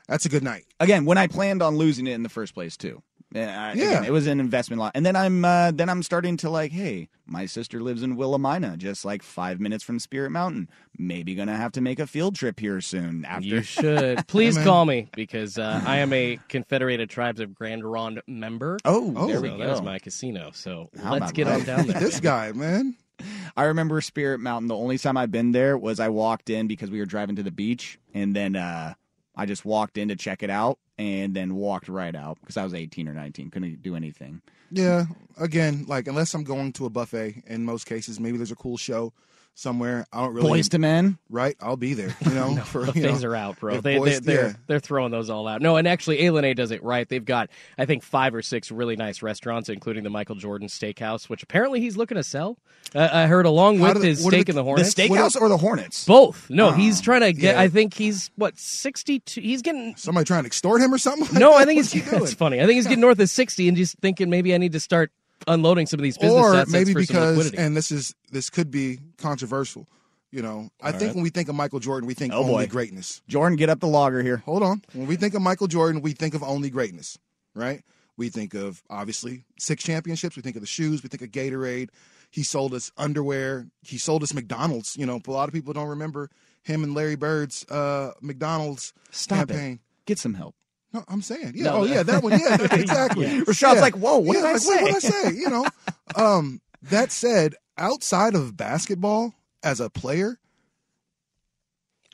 [0.07, 0.65] that's a good night.
[0.79, 3.01] again when I planned on losing it in the first place too.
[3.35, 3.71] Uh, Yeah.
[3.73, 6.71] again, it was an investment lot, and then I'm uh, then I'm starting to like,
[6.71, 10.69] hey, my sister lives in Willamina, just like five minutes from Spirit Mountain.
[10.97, 13.25] Maybe gonna have to make a field trip here soon.
[13.25, 14.27] After You should.
[14.27, 18.77] Please call me because uh, I am a Confederated Tribes of Grand Ronde member.
[18.85, 19.73] oh, Oh, there so we that go.
[19.73, 20.51] is my casino.
[20.53, 21.59] So How let's get that?
[21.59, 21.99] on down there.
[21.99, 22.95] This guy, man.
[23.57, 24.67] I remember Spirit Mountain.
[24.67, 27.43] The only time I've been there was I walked in because we were driving to
[27.43, 28.93] the beach, and then uh,
[29.35, 32.63] I just walked in to check it out, and then walked right out because I
[32.63, 34.41] was 18 or 19, couldn't do anything.
[34.71, 35.05] Yeah.
[35.37, 38.77] Again, like unless I'm going to a buffet, in most cases, maybe there's a cool
[38.77, 39.13] show
[39.55, 40.05] somewhere.
[40.13, 40.59] I don't really.
[40.61, 41.17] Boyz II Men.
[41.29, 41.55] right?
[41.59, 42.15] I'll be there.
[42.25, 43.81] You know, for you Buffets know, are out, bro.
[43.81, 44.53] They, boys- they, they're yeah.
[44.67, 45.61] they're throwing those all out.
[45.61, 47.07] No, and actually, A does it right.
[47.09, 51.27] They've got I think five or six really nice restaurants, including the Michael Jordan Steakhouse,
[51.29, 52.57] which apparently he's looking to sell.
[52.93, 54.93] Uh, I heard along How with the- his steak the- and the The Hornets.
[54.93, 56.05] steakhouse or the Hornets?
[56.05, 56.49] Both.
[56.49, 57.55] No, he's trying to get.
[57.55, 57.61] yeah.
[57.61, 59.41] I think he's what sixty two.
[59.41, 59.95] He's getting.
[59.95, 61.25] Somebody trying to extort him or something?
[61.25, 61.57] like No, that?
[61.61, 62.03] I think What's he's.
[62.03, 62.23] he doing?
[62.25, 62.59] It's funny.
[62.61, 65.11] I think he's getting north of sixty, and just thinking maybe I need to start
[65.47, 68.49] unloading some of these business or assets maybe for some because, and this is this
[68.49, 69.87] could be controversial.
[70.31, 72.67] You know, I think when we think of Michael Jordan, we think Oh, only boy.
[72.67, 73.21] greatness.
[73.27, 74.37] Jordan, get up the logger here.
[74.37, 74.81] Hold on.
[74.93, 77.17] When we think of Michael Jordan, we think of only greatness,
[77.53, 77.83] right?
[78.17, 80.35] We think of obviously six championships.
[80.35, 81.03] We think of the shoes.
[81.03, 81.89] We think of Gatorade.
[82.31, 83.67] He sold us underwear.
[83.81, 84.97] He sold us McDonald's.
[84.97, 86.29] You know, a lot of people don't remember
[86.63, 89.73] him and Larry Bird's uh, McDonald's Stop campaign.
[89.73, 89.79] it.
[90.05, 90.55] Get some help.
[90.95, 91.65] No, I'm saying, yeah.
[91.65, 92.39] No, oh, yeah, that one.
[92.39, 93.25] Yeah, exactly.
[93.25, 93.81] Rashad's Yeah.
[93.81, 94.81] like, whoa, what yeah, did I like, say?
[94.81, 95.35] What did I say?
[95.35, 95.65] You know.
[96.15, 100.37] Um, that said, outside of basketball, as a player,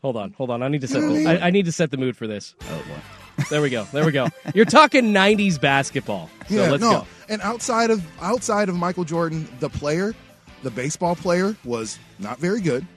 [0.02, 0.64] Hold on, hold on.
[0.64, 1.02] I need to set.
[1.02, 1.44] You know The, I mean?
[1.44, 2.56] I, I need to set the mood for this.
[2.62, 3.44] Oh boy.
[3.52, 3.84] There we go.
[3.92, 4.28] There we go.
[4.56, 6.30] You're talking '90s basketball.
[6.48, 6.92] So yeah, let's no.
[6.92, 7.08] go.
[7.30, 10.16] And outside of outside of Michael Jordan, the player,
[10.64, 12.88] the baseball player was not very good,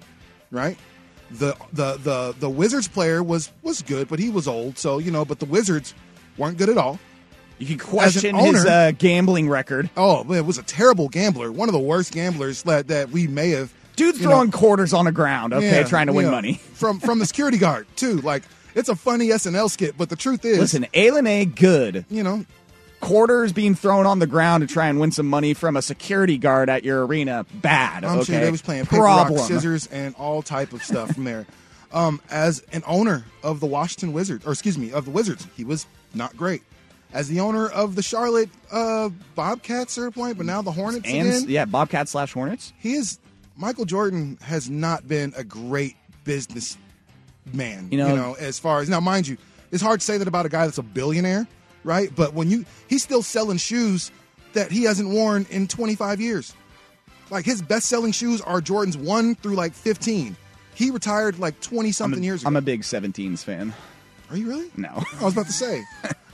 [0.50, 0.78] right?
[1.30, 5.10] The the the the Wizards player was was good, but he was old, so you
[5.10, 5.24] know.
[5.24, 5.94] But the Wizards
[6.36, 6.98] weren't good at all.
[7.58, 9.88] You can question owner- his uh, gambling record.
[9.96, 13.26] Oh, man, it was a terrible gambler, one of the worst gamblers that that we
[13.26, 13.72] may have.
[13.96, 16.54] Dude you know, throwing quarters on the ground, okay, Yeah, trying to win money.
[16.74, 18.20] from from the security guard too.
[18.22, 18.42] Like
[18.74, 21.44] it's a funny SNL skit, but the truth is, Listen, Alan A.
[21.44, 22.04] good.
[22.10, 22.44] you know,
[23.04, 26.38] Quarters being thrown on the ground to try and win some money from a security
[26.38, 28.04] guard at your arena, bad.
[28.04, 29.38] I'm okay, sure they was playing paper, Problem.
[29.38, 31.46] rock, scissors, and all type of stuff from there.
[31.92, 35.64] Um, as an owner of the Washington Wizards, or excuse me, of the Wizards, he
[35.64, 36.62] was not great.
[37.12, 41.06] As the owner of the Charlotte uh, Bobcats at a point, but now the Hornets
[41.06, 42.72] and again, yeah, Bobcat slash Hornets.
[42.78, 43.18] he is.
[43.56, 46.76] Michael Jordan has not been a great business
[47.52, 47.88] man.
[47.92, 49.36] You know- as far as now, mind you,
[49.70, 51.46] it's hard to say that about a guy that's a billionaire,
[51.84, 52.10] right?
[52.14, 54.10] But when you he's still selling shoes
[54.54, 56.54] that he hasn't worn in 25 years.
[57.30, 60.36] Like his best selling shoes are Jordans one through like fifteen.
[60.74, 62.48] He retired like twenty something years ago.
[62.48, 63.72] I'm a big 17s fan.
[64.34, 64.68] Are you really?
[64.76, 64.88] No.
[65.20, 65.84] I was about to say.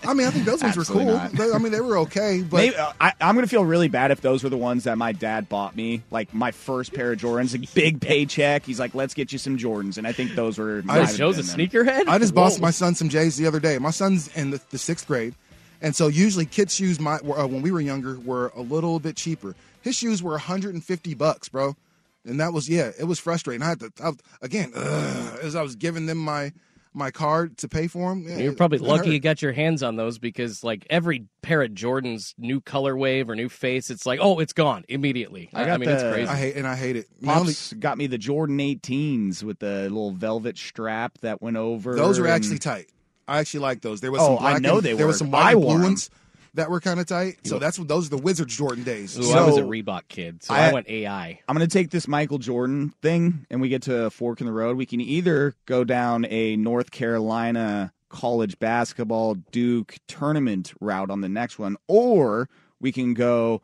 [0.02, 1.16] I mean, I think those ones were Absolutely cool.
[1.18, 1.32] not.
[1.32, 3.88] They- I mean, they were okay, but Maybe, uh, I, I'm going to feel really
[3.88, 7.12] bad if those were the ones that my dad bought me, like my first pair
[7.12, 8.64] of Jordans, a big paycheck.
[8.64, 10.80] He's like, "Let's get you some Jordans," and I think those were.
[10.82, 11.84] might have Joe's a been them.
[11.84, 12.08] sneakerhead.
[12.08, 12.60] I just bought Whoa.
[12.60, 13.76] my son some J's the other day.
[13.76, 15.34] My son's in the, the sixth grade,
[15.82, 18.98] and so usually kids' shoes, my were, uh, when we were younger, were a little
[19.00, 19.54] bit cheaper.
[19.82, 21.76] His shoes were 150 bucks, bro,
[22.24, 23.62] and that was yeah, it was frustrating.
[23.62, 26.52] I had to I, again ugh, as I was giving them my
[26.92, 28.26] my card to pay for them.
[28.26, 32.34] You're probably lucky you got your hands on those because, like, every pair of Jordans,
[32.36, 35.50] new color wave or new face, it's like, oh, it's gone immediately.
[35.54, 36.28] I I, got mean, it's the- crazy.
[36.28, 37.06] I hate and I hate it.
[37.20, 41.94] My only- got me the Jordan 18s with the little velvet strap that went over.
[41.94, 42.86] those are and- actually tight.
[43.28, 44.00] I actually like those.
[44.00, 45.10] There was Oh, some black I know and, they there were.
[45.10, 45.90] was some I white and wore blue 'em.
[45.90, 46.10] ones
[46.54, 47.38] that were kind of tight.
[47.46, 49.16] So that's what those are the Wizards Jordan days.
[49.18, 51.40] Ooh, I was a So- Reebok kid, so I- I, went AI.
[51.48, 54.46] I'm going to take this Michael Jordan thing and we get to a fork in
[54.46, 54.76] the road.
[54.76, 61.28] We can either go down a North Carolina college basketball Duke tournament route on the
[61.28, 62.48] next one, or
[62.80, 63.62] we can go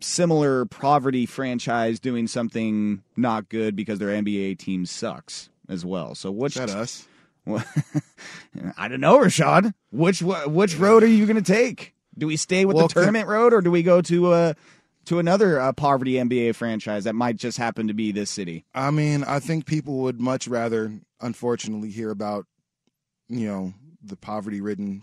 [0.00, 6.14] similar poverty franchise doing something not good because their NBA team sucks as well.
[6.16, 7.06] So which Is that us?
[8.76, 9.72] I don't know, Rashad.
[9.90, 11.94] Which which road are you going to take?
[12.18, 14.52] Do we stay with Well, the tournament road, or do we go to uh,
[15.06, 18.64] to another uh, poverty NBA franchise that might just happen to be this city?
[18.74, 22.46] I mean, I think people would much rather, unfortunately, hear about,
[23.28, 25.02] you know, the poverty-ridden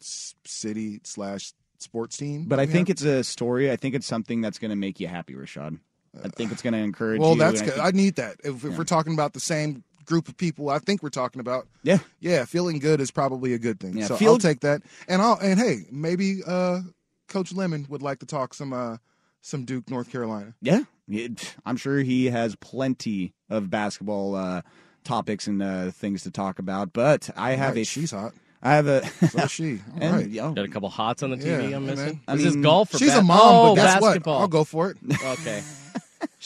[0.00, 2.44] s- city slash sports team.
[2.46, 2.94] But I think have.
[2.94, 3.70] it's a story.
[3.70, 5.78] I think it's something that's going to make you happy, Rashad.
[6.22, 7.38] I think it's going to encourage well, you.
[7.38, 7.82] that's and I good.
[7.82, 8.36] think- I need that.
[8.44, 11.66] If, if we're talking about the same group of people, I think we're talking about.
[11.82, 11.98] yeah.
[12.20, 13.96] Yeah, feeling good is probably a good thing.
[13.98, 14.82] Yeah, so feel- I'll take that.
[15.08, 16.80] And I'll and hey, maybe uh,
[17.28, 18.96] Coach Lemon would like to talk some uh,
[19.40, 20.54] some Duke, North Carolina.
[20.62, 24.62] Yeah, It- I'm sure he has plenty of basketball uh,
[25.04, 26.92] topics and uh, things to talk about.
[26.92, 28.32] But I have Right, a she's hot.
[28.62, 29.80] I have a So is she.
[29.94, 30.28] All and, right.
[30.30, 32.22] yo, Got a couple hots on the TV Yeah, I'm missing.
[32.26, 34.34] I Is this mean, golf or She's ba- a mom, oh, but guess basketball.
[34.36, 34.40] what?
[34.40, 34.96] I'll go for it.
[35.22, 35.62] Okay.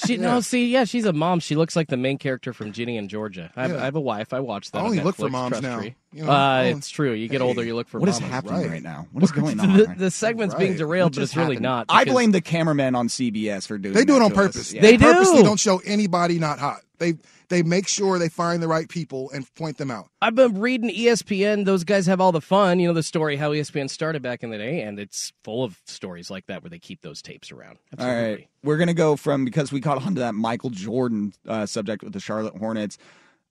[0.06, 0.20] She Yeah.
[0.22, 1.40] no, see, yeah, she's a mom.
[1.40, 3.50] She looks like the main character from Ginny and Georgia.
[3.56, 3.82] I have, Yeah.
[3.82, 4.32] I have a wife.
[4.32, 4.78] I watch that.
[4.78, 5.78] I on only look for moms Trust now.
[5.78, 5.96] Tree.
[6.12, 7.12] You know, uh, oh, it's true.
[7.12, 7.46] You get hey.
[7.46, 8.32] older, you look for what is mamas.
[8.32, 8.70] happening right.
[8.70, 8.82] right.
[8.82, 9.08] now?
[9.12, 9.76] What is going on?
[9.76, 11.86] the, the segment's being derailed, but just it's really not.
[11.88, 13.94] I blame the cameramen on CBS for doing.
[13.94, 14.72] They do it on purpose.
[14.72, 14.82] Yeah.
[14.82, 15.44] They purposely do.
[15.44, 16.82] don't show anybody not hot.
[16.98, 17.14] They
[17.48, 20.08] they make sure they find the right people and point them out.
[20.20, 21.64] I've been reading ESPN.
[21.64, 22.78] Those guys have all the fun.
[22.78, 25.78] You know the story how ESPN started back in the day, and it's full of
[25.86, 27.78] stories like that where they keep those tapes around.
[27.98, 28.30] All Absolutely.
[28.32, 32.02] right, we're gonna go from because we caught on to that Michael Jordan uh, subject
[32.02, 32.98] with the Charlotte Hornets,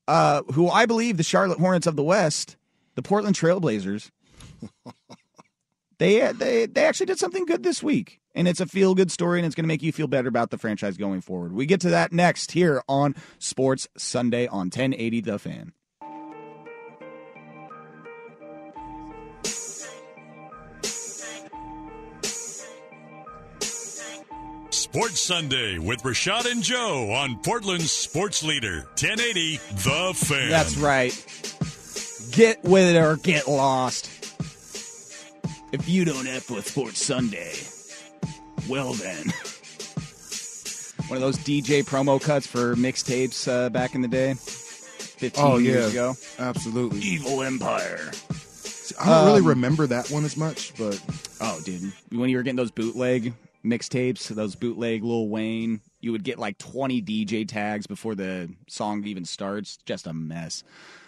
[0.07, 2.55] uh, who I believe the Charlotte Hornets of the West,
[2.95, 4.11] the Portland Trailblazers.
[5.99, 9.39] They, they they actually did something good this week, and it's a feel good story,
[9.39, 11.51] and it's going to make you feel better about the franchise going forward.
[11.53, 15.73] We get to that next here on Sports Sunday on 1080 The Fan.
[24.69, 30.49] Sports Sunday with Rashad and Joe on Portland's Sports Leader, 1080 The Fan.
[30.49, 31.11] That's right.
[32.31, 34.11] Get with it or get lost.
[35.71, 37.53] If you don't F with Sports Sunday,
[38.69, 39.25] well then.
[41.07, 45.57] One of those DJ promo cuts for mixtapes uh, back in the day, 15 Oh
[45.57, 46.15] yeah, years ago.
[46.37, 46.99] absolutely.
[46.99, 48.11] Evil Empire.
[48.99, 51.01] I don't really Um, remember that one as much, but
[51.39, 51.91] Oh, dude.
[52.11, 56.57] When you were getting those bootleg mixtapes, those bootleg Lil Wayne, you would get like
[56.57, 59.77] 20 DJ tags before the song even starts.
[59.85, 60.63] Just a mess.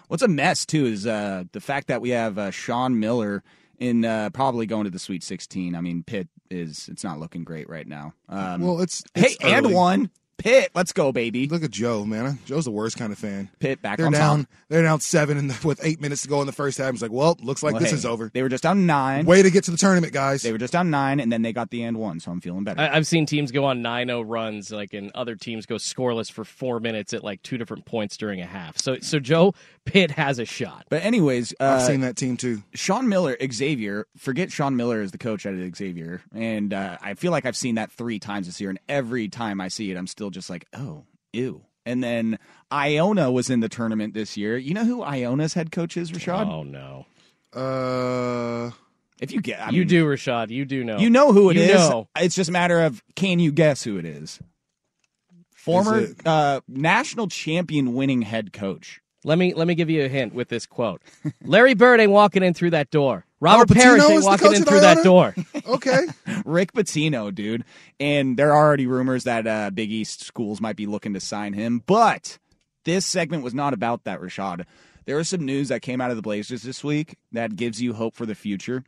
[0.08, 3.44] What's a mess, too, is uh, the fact that we have uh, Sean Miller
[3.80, 5.76] in uh, probably going to the Sweet 16.
[5.76, 8.14] I mean, Pitt is, it's not looking great right now.
[8.28, 10.10] Um, well, it's, hey, it's and one.
[10.40, 11.48] Pitt, let's go, baby.
[11.48, 12.40] Look at Joe, man.
[12.46, 13.50] Joe's the worst kind of fan.
[13.60, 14.38] Pitt back They're on down.
[14.46, 14.48] top.
[14.70, 16.94] They're down seven in the, with eight minutes to go in the first half.
[16.94, 18.32] It's like, well, looks like Well, this hey, is over.
[18.34, 19.26] They were just down nine.
[19.26, 20.42] Way to get to the tournament, guys.
[20.42, 22.64] They were just down nine, and then they got the end one, so I'm feeling
[22.64, 22.80] better.
[22.80, 26.46] I, I've seen teams go on 9-0 runs, like, and other teams go scoreless for
[26.46, 28.78] four minutes at like two different points during a half.
[28.78, 30.86] So, so Joe Pitt has a shot.
[30.90, 32.64] but anyways, uh, I've seen that team too.
[32.74, 36.22] Sean Miller, Xavier, forget Sean Miller as the coach at Xavier.
[36.34, 38.70] And uh, I feel like I've seen that three times this year.
[38.70, 41.62] And every time I see it, I'm still just like, oh, ew.
[41.86, 42.38] And then
[42.72, 44.58] Iona was in the tournament this year.
[44.58, 46.48] You know who Iona's head coach is, Rashad?
[46.48, 47.06] Oh no,
[47.54, 48.72] Uh,
[49.20, 50.50] If you get, I you mean, do, Rashad.
[50.50, 50.98] You do know.
[51.00, 51.90] You know who it You is.
[51.90, 52.08] know.
[52.18, 54.40] It's just a matter of can you guess who it is?
[55.54, 60.06] Former Is it- uh, national champion winning head coach Let me let me give you
[60.06, 61.02] a hint with this quote.
[61.44, 63.26] Larry Bird ain't walking in through that door.
[63.42, 65.36] Robert Pitino Parish is ain't walking in of through that door.
[65.66, 66.08] Okay.
[66.46, 67.64] Rick Pitino, dude.
[68.00, 71.54] And there are already rumors that uh, Big East schools might be looking to sign
[71.54, 71.84] him.
[71.86, 72.40] But
[72.86, 74.66] this segment was not about that, Rashad.
[75.06, 77.94] There was some news that came out of the Blazers this week that gives you
[77.94, 78.84] hope for the future.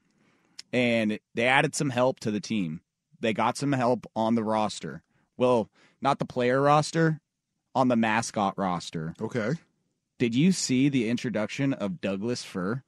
[0.74, 2.82] And they added some help to the team.
[3.20, 5.04] They got some help on the roster.
[5.38, 5.70] Well,
[6.02, 7.20] not the player roster,
[7.76, 9.14] on the mascot roster.
[9.22, 9.52] Okay.
[10.22, 12.84] Did you see the introduction of Douglas Fur?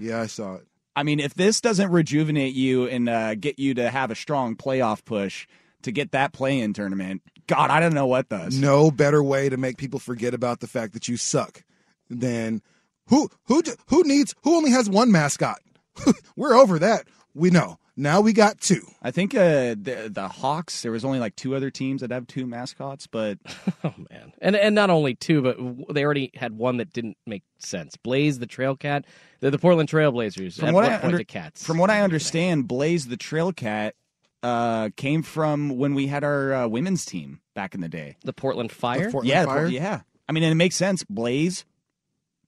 [0.00, 0.66] Yeah, I saw it.
[0.96, 4.56] I mean, if this doesn't rejuvenate you and uh, get you to have a strong
[4.56, 5.46] playoff push
[5.82, 8.58] to get that play-in tournament, God, I don't know what does.
[8.58, 11.62] No better way to make people forget about the fact that you suck
[12.10, 12.62] than
[13.10, 15.60] who who who needs who only has one mascot.
[16.36, 17.06] We're over that.
[17.32, 17.78] We know.
[17.96, 18.82] Now we got two.
[19.02, 20.82] I think uh, the the Hawks.
[20.82, 23.38] There was only like two other teams that have two mascots, but
[23.84, 27.44] Oh man, and and not only two, but they already had one that didn't make
[27.58, 27.96] sense.
[27.96, 29.04] Blaze the Trail Cat,
[29.40, 30.58] they're the Portland Trailblazers.
[30.58, 31.64] from At what what I under- cats?
[31.64, 33.94] from what I understand, Blaze the Trail Cat
[34.42, 38.16] uh, came from when we had our uh, women's team back in the day.
[38.24, 39.06] the Portland Fire.
[39.06, 39.66] The Portland yeah, Fire?
[39.68, 40.00] yeah.
[40.28, 41.04] I mean, and it makes sense.
[41.04, 41.64] Blaze,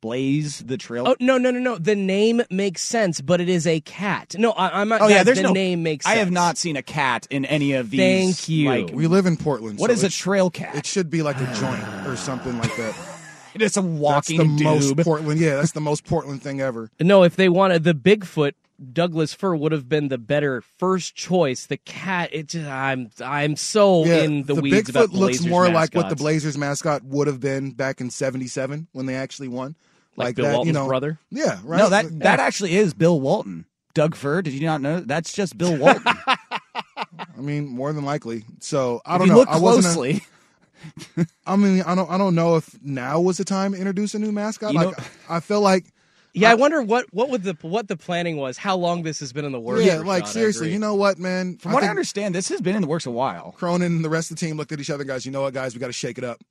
[0.06, 1.04] Blaze the Trail.
[1.08, 1.78] Oh no no no no!
[1.78, 4.36] The name makes sense, but it is a cat.
[4.38, 5.00] No, I, I'm not.
[5.00, 6.04] Oh, yeah, there's the no name makes.
[6.04, 6.14] Sense.
[6.14, 7.98] I have not seen a cat in any of these.
[8.00, 8.68] Thank you.
[8.68, 9.80] Like, We live in Portland.
[9.80, 10.76] what so is a trail cat?
[10.76, 12.94] It should be like a joint or something like that.
[13.58, 14.96] It's a walking That's walking the doob.
[14.96, 15.40] most Portland.
[15.40, 16.90] Yeah, that's the most Portland thing ever.
[17.00, 18.52] No, if they wanted the Bigfoot,
[18.92, 21.64] Douglas Fir would have been the better first choice.
[21.64, 25.38] The cat, it just, I'm I'm so Yeah, in the, the weeds Bigfoot about looks
[25.38, 26.16] Blazers more like what the.
[26.16, 29.74] Blazers mascot would have been back in '77 when they actually won.
[30.16, 31.18] Like Bill that, Walton's you know, brother?
[31.30, 31.78] Yeah, right.
[31.78, 33.66] No, that that actually is Bill Walton.
[33.94, 35.00] Doug Fir, did you not know?
[35.00, 36.02] That's just Bill Walton.
[36.06, 38.44] I mean, more than likely.
[38.60, 39.38] So I if don't you know.
[39.40, 39.86] look I wasn't.
[39.86, 42.10] A, closely, I mean, I don't.
[42.10, 44.72] I don't know if now was the time to introduce a new mascot.
[44.72, 44.96] You like,
[45.28, 45.86] I feel like,
[46.34, 48.56] Yeah, I wonder what what would the what the planning was.
[48.58, 49.84] How long this has been in the works?
[49.84, 51.56] yeah, like I seriously, you know what, man?
[51.58, 53.52] from what I understand, this has been in the works a while.
[53.52, 55.24] Cronin and the rest of the team looked at each other, guys.
[55.26, 55.74] You know what, guys?
[55.74, 56.42] We got to shake it up.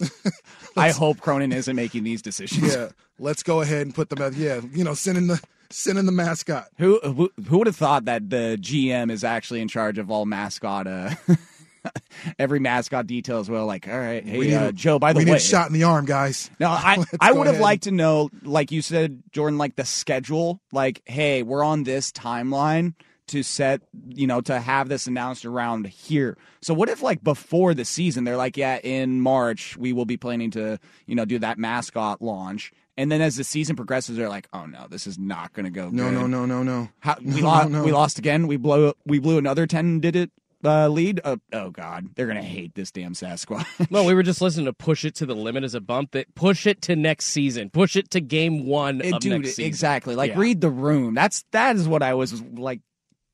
[0.76, 2.74] I hope Cronin isn't making these decisions.
[2.74, 4.22] Yeah, let's go ahead and put them.
[4.22, 6.68] At, yeah, you know, sending the send in the mascot.
[6.78, 10.26] Who, who who would have thought that the GM is actually in charge of all
[10.26, 11.10] mascot uh
[12.38, 15.24] every mascot detail as well like all right hey need uh, Joe by the we
[15.24, 16.50] way need a shot in the arm, guys.
[16.60, 17.62] No, I I would have ahead.
[17.62, 20.60] liked to know, like you said, Jordan, like the schedule.
[20.72, 22.94] Like, hey, we're on this timeline
[23.30, 26.36] to set, you know, to have this announced around here.
[26.62, 30.16] So what if like before the season they're like, yeah, in March we will be
[30.16, 32.72] planning to, you know, do that mascot launch.
[32.96, 35.70] And then as the season progresses, they're like, "Oh no, this is not going to
[35.70, 36.88] go No, good." no, no, no, no.
[36.98, 37.70] How, we No, lost.
[37.70, 37.82] no.
[37.84, 38.46] We lost again.
[38.46, 38.92] We blew.
[39.06, 40.30] We blew another ten digit
[40.62, 41.18] uh, lead.
[41.24, 43.64] Oh, oh God, they're going to hate this damn Sasquatch.
[43.90, 46.10] No, we were just listening to "Push It to the Limit" as a bump.
[46.10, 47.70] That push it to next season.
[47.70, 49.64] Push it to game one Uh, of dude next season.
[49.64, 50.38] exactly like Yeah.
[50.40, 52.80] read the room that's that is what i was like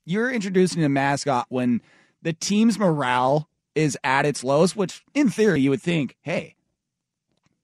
[0.07, 1.81] you're introducing a mascot when
[2.21, 6.55] the team's morale is at its lowest which in theory you would think hey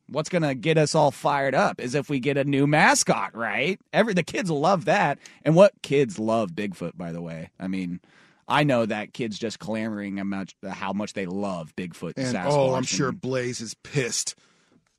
[0.07, 3.79] what's gonna get us all fired up is if we get a new mascot right?
[3.91, 5.17] Every the kids love that.
[5.43, 7.49] And what kids love bigfoot by the way.
[7.59, 7.99] I mean
[8.47, 12.13] I know that kids just clamoring how much how much they love Bigfoot.
[12.17, 14.35] And Sasquatch oh, I'm sure Blaze is pissed,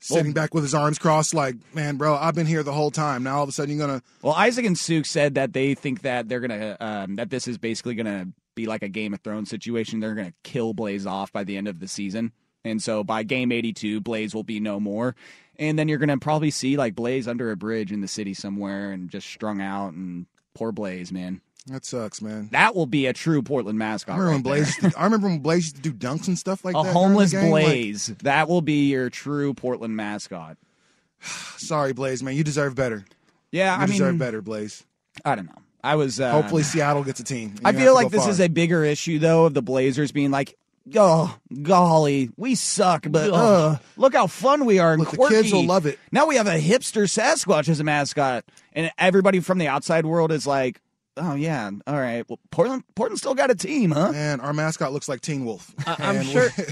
[0.04, 3.22] sitting back with his arms crossed, like, man, bro, I've been here the whole time.
[3.22, 4.02] Now all of a sudden you're gonna.
[4.22, 7.58] Well, Isaac and Suk said that they think that they're gonna um, that this is
[7.58, 10.00] basically gonna be like a Game of Thrones situation.
[10.00, 12.32] They're gonna kill Blaze off by the end of the season,
[12.64, 15.16] and so by game eighty-two, Blaze will be no more.
[15.58, 18.90] And then you're gonna probably see like Blaze under a bridge in the city somewhere
[18.92, 19.94] and just strung out.
[19.94, 22.48] And poor Blaze, man, That sucks, man.
[22.52, 24.16] that will be a true Portland mascot.
[24.16, 24.64] I remember when right there.
[24.74, 24.82] Blaze.
[24.82, 26.90] Used to, I remember when Blaze used to do dunks and stuff like a that.
[26.90, 28.06] A homeless game, like, Blaze.
[28.22, 30.58] that will be your true Portland mascot.
[31.56, 33.04] sorry, Blaze, man, you deserve better.
[33.50, 34.84] Yeah, You I deserve mean, better, Blaze.
[35.24, 35.62] I don't know.
[35.82, 37.54] I was uh, Hopefully, Seattle gets a team.
[37.64, 38.30] I feel like this far.
[38.30, 40.56] is a bigger issue though of the Blazers being like,
[40.96, 45.34] oh golly, we suck, but uh, look how fun we are and Look, the quirky.
[45.36, 45.98] kids will love it.
[46.10, 50.32] Now we have a hipster Sasquatch as a mascot, and everybody from the outside world
[50.32, 50.80] is like,
[51.16, 54.12] oh yeah, all right, well Portland, Portland still got a team, huh?
[54.12, 55.72] Man, our mascot looks like Teen Wolf.
[55.86, 56.64] I'm And sure- we-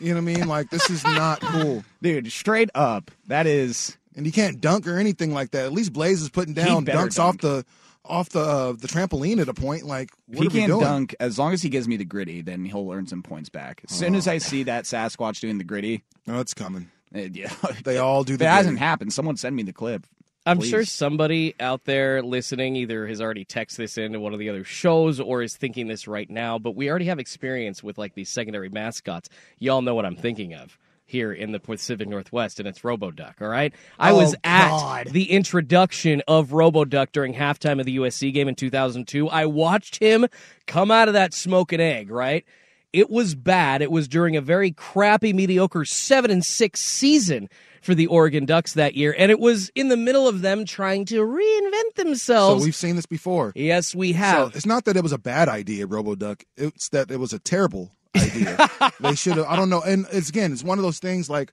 [0.06, 0.48] you know what I mean?
[0.48, 1.84] Like this is not cool.
[2.02, 3.96] Dude, straight up, that is.
[4.16, 5.64] And you can't dunk or anything like that.
[5.64, 7.28] At least Blaze is putting down better dunks dunk.
[7.36, 7.64] off the
[8.04, 9.84] off the uh, the trampoline at a point.
[9.84, 10.80] Like what he are we can't doing?
[10.84, 12.42] dunk as long as he gives me the gritty.
[12.42, 13.80] Then he'll earn some points back.
[13.88, 14.18] As soon Oh.
[14.18, 16.90] as I see that Sasquatch doing the gritty, No, it's coming.
[17.14, 17.52] eh, yeah,
[17.84, 20.04] They all do If the it hasn't happened, someone send me the clip.
[20.44, 20.70] I'm Please.
[20.70, 24.64] sure somebody out there listening either has already texted this into one of the other
[24.64, 28.28] shows or is thinking this right now, but we already have experience with like these
[28.28, 29.28] secondary mascots.
[29.60, 30.76] Y'all know what I'm thinking of.
[31.04, 33.42] here in the Pacific Northwest, and it's RoboDuck.
[33.42, 35.08] All right, I Oh, was at God.
[35.10, 39.28] the introduction of RoboDuck during halftime of the USC game in 2002.
[39.28, 40.26] I watched him
[40.66, 42.08] come out of that smoking egg.
[42.10, 42.46] Right,
[42.92, 43.82] it was bad.
[43.82, 47.48] It was during a very crappy, mediocre seven and six season
[47.80, 51.04] for the Oregon Ducks that year, and it was in the middle of them trying
[51.06, 52.60] to reinvent themselves.
[52.62, 53.52] So we've seen this before.
[53.56, 54.56] yes, we So have.
[54.56, 56.42] it's not that it was a bad idea, RoboDuck.
[56.56, 58.68] It's that it was a terrible idea.
[59.00, 59.46] they should have.
[59.46, 59.80] I don't know.
[59.82, 61.52] And it's again, it's one of those things like,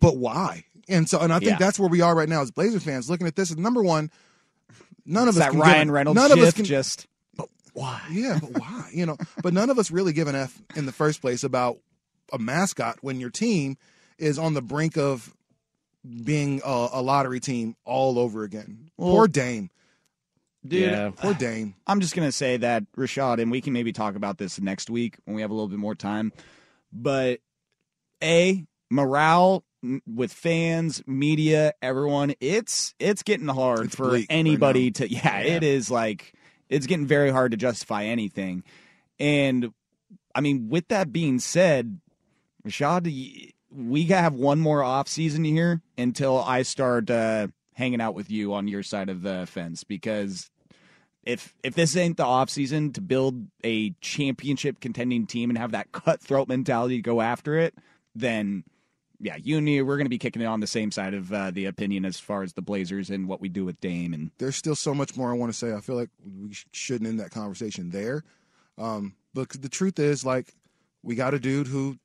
[0.00, 0.64] but why?
[0.88, 1.56] And so, and I think Yeah.
[1.58, 3.50] that's where we are right now as Blazer fans, looking at this.
[3.50, 4.10] And number one,
[5.06, 7.06] none of It's us that can Ryan give, Reynolds None of us can just.
[7.74, 8.00] But why?
[8.10, 8.88] Yeah, but why?
[8.92, 11.78] You know, but none of us really give an F in the first place about
[12.32, 13.76] a mascot when your team
[14.18, 15.34] is on the brink of
[16.24, 18.90] being a, a lottery team all over again.
[18.98, 19.70] Poor Dame.
[20.66, 21.10] Dude, Yeah.
[21.16, 21.74] Poor Dame.
[21.86, 25.16] I'm just gonna say that Rashad, and we can maybe talk about this next week
[25.24, 26.32] when we have a little bit more time.
[26.92, 27.40] But
[28.22, 29.64] a morale
[30.06, 35.04] with fans, media, everyone, it's it's getting hard It's for bleak right anybody now.
[35.06, 35.10] to.
[35.10, 36.32] Yeah, it is like
[36.74, 38.64] it's getting very hard to justify anything.
[39.20, 39.72] And
[40.34, 42.00] I mean, with that being said,
[42.66, 48.30] Rashad, we have one more off season here until I start uh, hanging out with
[48.30, 50.50] you on your side of the fence because
[51.22, 55.72] if if this ain't the off season to build a championship contending team and have
[55.72, 57.74] that cutthroat mentality to go after it,
[58.14, 58.64] then
[59.24, 61.32] yeah, you and me, we're going to be kicking it on the same side of
[61.32, 64.30] uh, the opinion as far as the Blazers and what we do with Dame and
[64.36, 65.72] There's still so much more I want to say.
[65.72, 68.22] I feel like we shouldn't end that conversation there.
[68.76, 70.52] Um, but the truth is, like,
[71.02, 71.96] we got a dude who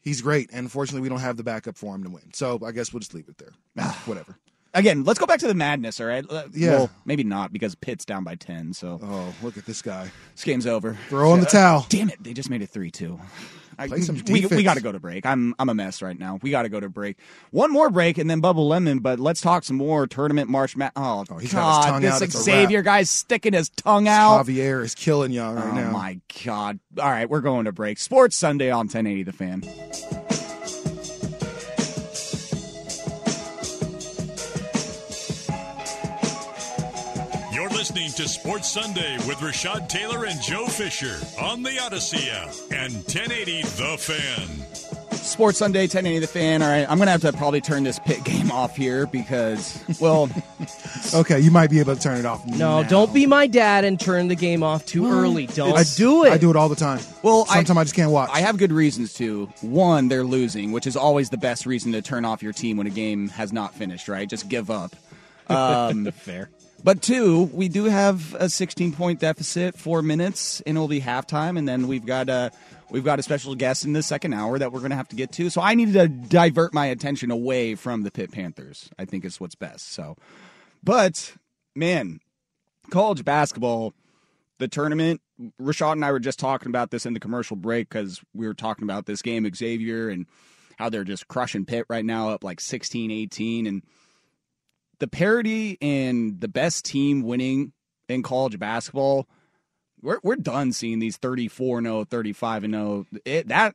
[0.00, 2.32] he's great, and unfortunately, we don't have the backup for him to win.
[2.32, 3.52] So I guess we'll just leave it there.
[4.06, 4.36] Whatever.
[4.74, 6.00] again, let's go back to the madness.
[6.00, 6.24] All right,
[6.54, 6.70] Yeah.
[6.70, 10.10] well, maybe not because Pitt's down by ten, so Oh, look at this guy.
[10.34, 10.96] this game's over.
[11.08, 11.86] Throw in the towel.
[11.88, 12.22] Damn it!
[12.22, 12.90] They just made it three
[13.84, 13.88] two.
[13.88, 15.24] Play some we we got to go to break.
[15.26, 16.38] I'm I'm a mess right now.
[16.42, 17.16] We got to go to break.
[17.50, 18.98] One more break and then Bubble Lemon.
[18.98, 20.92] But let's talk some more tournament March Mat.
[20.96, 21.90] Oh, Oh, he's got his God!
[21.90, 22.30] tongue this out.
[22.42, 24.44] Xavier guy's sticking his tongue out.
[24.46, 25.90] Javier is killing y'all right oh now.
[25.90, 26.78] my God!
[27.00, 27.98] All right, we're going to break.
[27.98, 30.27] Sports Sunday on 1080 The Fan.
[37.98, 42.94] Listening to Sports Sunday with Rashad Taylor and Joe Fisher on the Audacy app and
[42.94, 45.16] 1080 The Fan.
[45.18, 46.62] Sports Sunday 1080 The Fan.
[46.62, 50.30] All right, I'm gonna have to probably turn this Pitt game off here because well,
[51.14, 52.46] Okay, you might be able to turn it off.
[52.46, 52.88] No, now.
[52.88, 55.46] don't be my dad and turn the game off too early.
[55.48, 56.32] Don't I do it.
[56.32, 57.00] I do it all the time.
[57.24, 58.30] Well, I- sometimes I, just can't watch.
[58.32, 59.46] I have good reasons to.
[59.62, 62.86] One, they're losing, which is always the best reason to turn off your team when
[62.86, 64.06] a game has not finished.
[64.06, 64.94] Right, just give up.
[65.50, 66.50] Um, Fair.
[66.84, 71.58] But two, we do have a 16 point deficit, four minutes, and it'll be halftime,
[71.58, 72.52] and then we've got a
[72.90, 75.16] we've got a special guest in the second hour that we're going to have to
[75.16, 75.50] get to.
[75.50, 78.90] So I needed to divert my attention away from the Pitt Panthers.
[78.98, 79.92] I think is what's best.
[79.92, 80.16] So,
[80.82, 81.34] but
[81.74, 82.20] man,
[82.90, 83.94] college basketball,
[84.58, 85.20] the tournament.
[85.60, 88.54] Rashad and I were just talking about this in the commercial break because we were
[88.54, 90.26] talking about this game, Xavier, and
[90.78, 93.66] how they're just crushing Pitt right now, up like 16 18.
[93.66, 93.82] And
[94.98, 97.72] the parity and the best team winning
[98.08, 99.28] in college basketball,
[100.02, 103.06] we're, we're done seeing these 34 0, 35 0.
[103.24, 103.74] It, that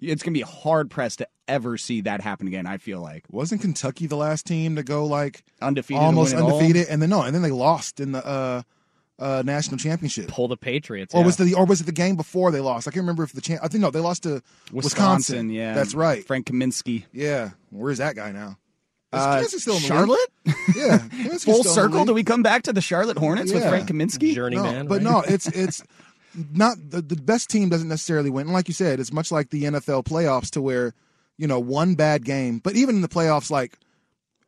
[0.00, 3.24] it's going to be hard pressed to ever see that happen again, I feel like.
[3.30, 6.02] Wasn't Kentucky the last team to go like Undefeated.
[6.02, 6.58] almost win it all.
[6.58, 8.62] undefeated, and then no, and then they lost in the uh,
[9.18, 10.28] uh, national championship.
[10.28, 11.14] Pull the Patriots.
[11.14, 11.26] Or yeah.
[11.26, 12.88] was the or was it the game before they lost?
[12.88, 13.60] I can't remember if the champ.
[13.62, 14.42] I think no, they lost to
[14.72, 15.50] Wisconsin.
[15.50, 15.74] yeah.
[15.74, 16.24] that's right.
[16.26, 17.04] Frank Kaminsky.
[17.12, 18.58] Yeah, where's that guy now?
[19.12, 20.18] Is Uh, still in Charlotte?
[20.46, 20.56] league?
[20.76, 22.04] Yeah, Kaminsky's Full still circle?
[22.04, 24.34] Do we come back to the Charlotte Hornets with Frank Kaminsky?
[24.34, 24.84] journeyman?
[24.84, 25.02] No, but right?
[25.02, 25.82] no, it's it's
[26.52, 28.46] not the, the best team doesn't necessarily win.
[28.46, 30.94] And like you said, it's much like the NFL playoffs to where
[31.36, 32.58] you know one bad game.
[32.58, 33.78] But even in the playoffs, like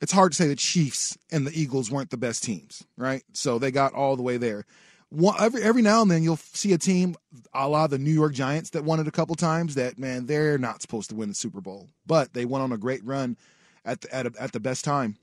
[0.01, 3.23] it's hard to say the Chiefs and the Eagles weren't the best teams, right?
[3.33, 4.65] So they got all the way there.
[5.11, 7.15] One, every every now and then you'll see a team
[7.53, 9.75] a la the New York Giants that won it a couple times.
[9.75, 12.79] That man, they're not supposed to win the Super Bowl, but they went on a
[12.79, 13.37] great run
[13.85, 15.17] at the, at a, at the best time.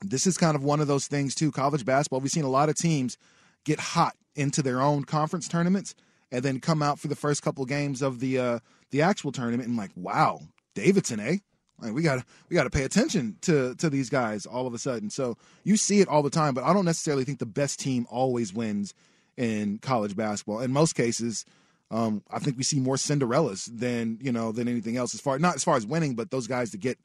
[0.00, 1.50] This is kind of one of those things too.
[1.50, 3.18] College basketball, we've seen a lot of teams
[3.64, 5.94] get hot into their own conference tournaments
[6.30, 8.58] and then come out for the first couple games of the uh,
[8.90, 10.40] the actual tournament and like, wow,
[10.74, 11.38] Davidson, eh?
[11.80, 15.10] Like we gotta we gotta pay attention to to these guys all of a sudden.
[15.10, 18.06] So you see it all the time, but I don't necessarily think the best team
[18.10, 18.94] always wins
[19.36, 20.60] in college basketball.
[20.60, 21.44] In most cases,
[21.90, 25.14] um, I think we see more Cinderellas than you know than anything else.
[25.14, 26.98] As far not as far as winning, but those guys that get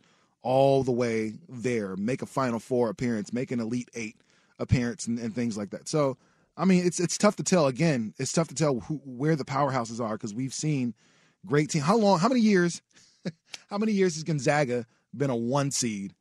[0.43, 4.17] all the way there, make a Final Four appearance, make an Elite Eight
[4.59, 5.87] appearance, and, and things like that.
[5.87, 6.17] So,
[6.55, 7.65] I mean, it's it's tough to tell.
[7.67, 10.93] Again, it's tough to tell who, where the powerhouses are because we've seen
[11.45, 11.81] great team.
[11.81, 12.19] How long?
[12.19, 12.81] How many years
[13.69, 14.85] How many years has Gonzaga
[15.15, 16.13] been a one seed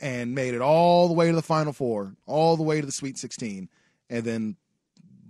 [0.00, 2.92] and made it all the way to the Final Four, all the way to the
[2.92, 3.68] Sweet 16,
[4.08, 4.56] and then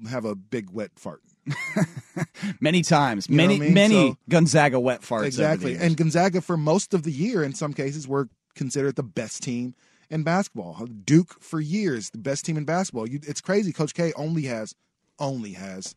[0.09, 1.23] have a big wet fart?
[2.61, 3.75] many times, You many I mean?
[3.75, 5.25] many So- Gonzaga wet farts.
[5.27, 5.77] Exactly.
[5.77, 9.75] And Gonzaga, for most of the year, in some cases, were considered the best team
[10.11, 10.87] in basketball.
[11.05, 13.09] Duke, for years, the best team in basketball.
[13.09, 13.73] You, it's crazy.
[13.73, 14.75] Coach K only has,
[15.19, 15.95] only has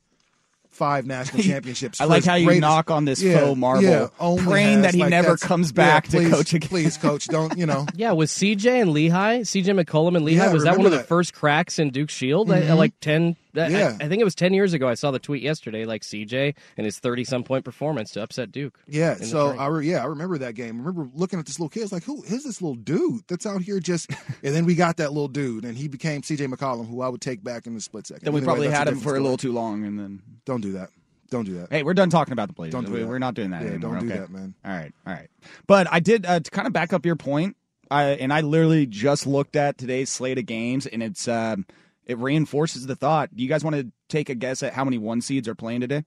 [0.70, 2.02] five national championships.
[2.02, 4.08] I like how you greatest- knock on this Yeah, faux marble, yeah,
[4.44, 6.68] praying has, that he like, never that's- comes yeah, back to coach again.
[6.70, 7.86] Please, coach, don't you know?
[7.96, 11.02] Yeah, was CJ and Lehigh, CJ McCollum and Lehigh, Yeah, was that one remember of
[11.04, 12.52] the first cracks in Duke's Shield?
[12.52, 12.78] I- I, Mhm.
[12.78, 13.98] like 10, I- Yeah.
[14.00, 14.88] I, I think it was 10 years ago.
[14.88, 18.52] I saw the tweet yesterday, like CJ and his 30 some point performance to upset
[18.52, 18.78] Duke.
[18.88, 19.58] Yeah, so.
[19.58, 20.76] I re- yeah I remember that game.
[20.76, 21.82] I remember looking at this little kid.
[21.82, 24.10] I was like, who is this little dude that's out here just?
[24.44, 26.48] and then we got that little dude, and he became C.J.
[26.48, 28.26] McCollum, who I would take back in a split second.
[28.26, 30.62] Then we Anyway, probably had him different for a little too long, and then Don't
[30.62, 30.90] do that.
[31.30, 31.72] Don't do that.
[31.72, 32.74] hey, we're done talking about the Blazers.
[32.74, 33.08] Don't do We- that.
[33.08, 33.96] We're not doing that Yeah, anymore.
[33.96, 34.20] don't do okay?
[34.22, 34.54] that, man.
[34.64, 35.30] All right, all right.
[35.66, 37.56] But I did uh, to kind of back up your point.
[37.90, 41.66] I and I literally just looked at today's slate of games, and it's um,
[42.06, 43.36] it reinforces the thought.
[43.36, 45.82] Do you guys want to take a guess at how many one seeds are playing
[45.82, 46.04] today?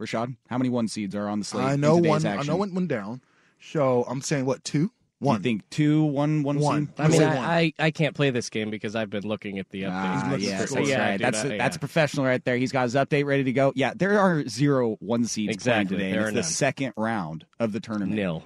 [0.00, 1.64] Rashad, how many one seeds are on the slate?
[1.64, 2.26] I know today's one.
[2.26, 3.20] I know one went down.
[3.60, 4.90] So I'm saying what two?
[5.20, 5.42] You One.
[5.42, 6.86] think two, one, one, One.
[6.88, 6.94] seed?
[6.98, 7.36] I mean, I, one.
[7.44, 9.90] I, I can't play this game because I've been looking at the updates.
[9.92, 10.90] Ah, looking yes, for that's scores.
[10.98, 11.12] right.
[11.16, 11.56] dude, that's I- a, yeah.
[11.58, 12.56] that's a professional right there.
[12.56, 13.72] He's got his update ready to go.
[13.74, 16.12] Yeah, there are zero one seeds Exactly, playing today.
[16.12, 16.50] there It's are the none.
[16.50, 18.12] second round of the tournament.
[18.16, 18.44] nil.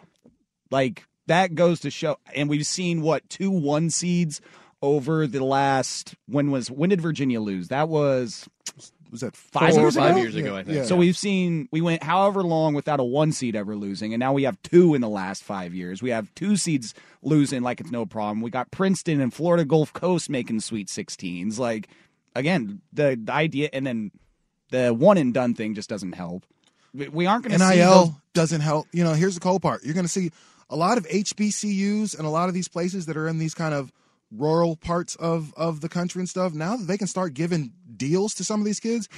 [0.70, 4.40] Like that goes to show, and we've seen what two one seeds
[4.82, 6.14] over the last.
[6.26, 7.68] When was when did Virginia lose?
[7.68, 8.48] That was
[9.10, 10.08] Was that Five four years or ago?
[10.08, 10.76] Five years ago, I think.
[10.76, 10.84] Yeah.
[10.84, 14.32] so we've seen we went however long without a one seed ever losing, and now
[14.32, 16.02] we have two in the last five years.
[16.02, 18.40] We have two seeds losing like it's no problem.
[18.42, 21.58] We got Princeton and Florida Gulf Coast making Sweet Sixteens.
[21.58, 21.88] Like
[22.34, 24.10] again, the, the idea, and then
[24.70, 26.44] the one and done thing just doesn't help.
[26.94, 28.86] We- We aren't going to see NIL those- doesn't help.
[28.92, 29.82] You know, here's the cold part.
[29.84, 30.30] You're going to see
[30.70, 33.74] a lot of HBCUs and a lot of these places that are in these kind
[33.74, 33.90] of
[34.30, 36.52] rural parts of of the country and stuff.
[36.52, 39.08] Now that they can start giving deals to some of these kids,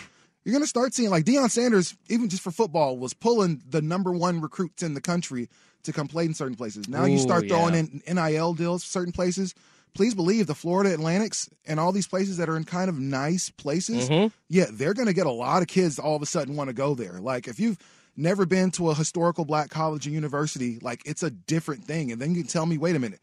[0.45, 3.83] you're going to start seeing like Deion Sanders, even just for football, was pulling the
[3.83, 5.49] number one recruits in the country
[5.83, 6.89] to come play in certain places.
[6.89, 7.81] Now you start throwing yeah.
[8.07, 9.55] in NIL deals for certain places.
[9.93, 13.51] Please believe the Florida Atlantics and all these places that are in kind of nice
[13.51, 14.31] places Mhm.
[14.49, 16.75] yeah, they're going to get a lot of kids all of a sudden want to
[16.75, 17.19] go there.
[17.21, 17.77] Like if you've
[18.17, 22.13] never been to a historical black college or university, like it's a different thing.
[22.13, 23.21] And then you can tell me, wait a minute,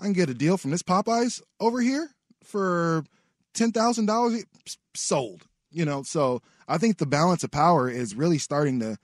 [0.00, 2.08] I can get a deal from this Popeyes over here
[2.42, 3.04] for
[3.54, 4.44] ten thousand dollars
[4.94, 5.44] sold.
[5.70, 8.96] You know, so I think the balance of power is really starting to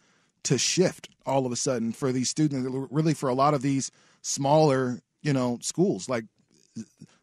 [0.44, 2.68] to shift all of a sudden for these students.
[2.90, 3.90] Really, for a lot of these
[4.22, 6.24] smaller, you know, schools like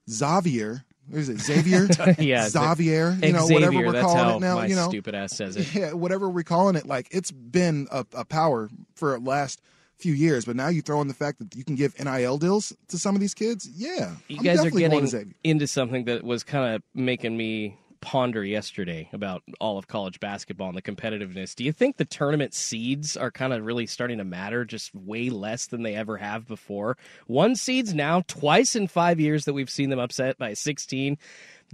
[0.10, 0.84] Xavier.
[1.10, 1.40] What is it?
[1.40, 1.88] Xavier?
[2.18, 3.18] Yeah, Xavier.
[3.22, 4.64] You know, Xavier, whatever we're calling it now.
[4.64, 5.74] you know, stupid ass says it.
[5.76, 9.62] yeah, whatever we're calling it, like it's been a, a power for last
[10.04, 12.74] few years, but now you throw in the fact that you can give NIL deals
[12.90, 13.68] to some of these kids.
[13.74, 16.84] Yeah, You I'm guys are definitely going to getting into something that was kind of
[16.94, 21.56] making me ponder yesterday about all of college basketball and the competitiveness.
[21.56, 25.30] Do you think the tournament seeds are kind of really starting to matter just way
[25.30, 26.98] less than they ever have before?
[27.28, 31.18] One seeds now, twice in five years that we've seen them upset by 16.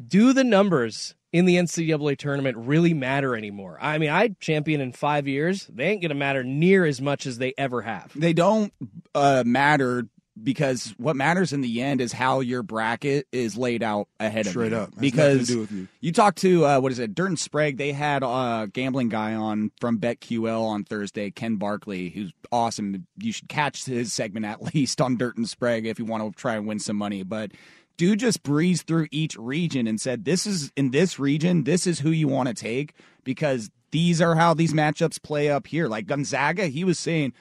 [0.08, 3.78] Do the numbers in the NCAA tournament really matter anymore?
[3.82, 5.68] I mean, I champion in five years.
[5.68, 8.12] They ain't going to matter near as much as they ever have.
[8.16, 8.74] they don't
[9.16, 10.08] uh, matter
[10.44, 14.48] because what matters in the end is how your bracket is laid out ahead of
[14.48, 14.52] you.
[14.52, 14.78] Straight you.
[14.78, 14.90] up.
[15.00, 16.12] Because with you.
[16.12, 17.78] talk to uh, what is it, Durden Sprague?
[17.78, 23.06] They had a gambling guy on from BetQL on Thursday, Ken Barkley, who's awesome.
[23.18, 26.56] You should catch his segment at least on Durden Sprague if you want to try
[26.56, 27.24] and win some money.
[27.24, 27.52] But
[27.98, 31.64] dude just breezed through each region and said, "This is in this region.
[31.64, 35.66] This is who you want to take because." These are how these matchups play up
[35.66, 35.88] here.
[35.88, 37.34] Like Gonzaga, he was saying,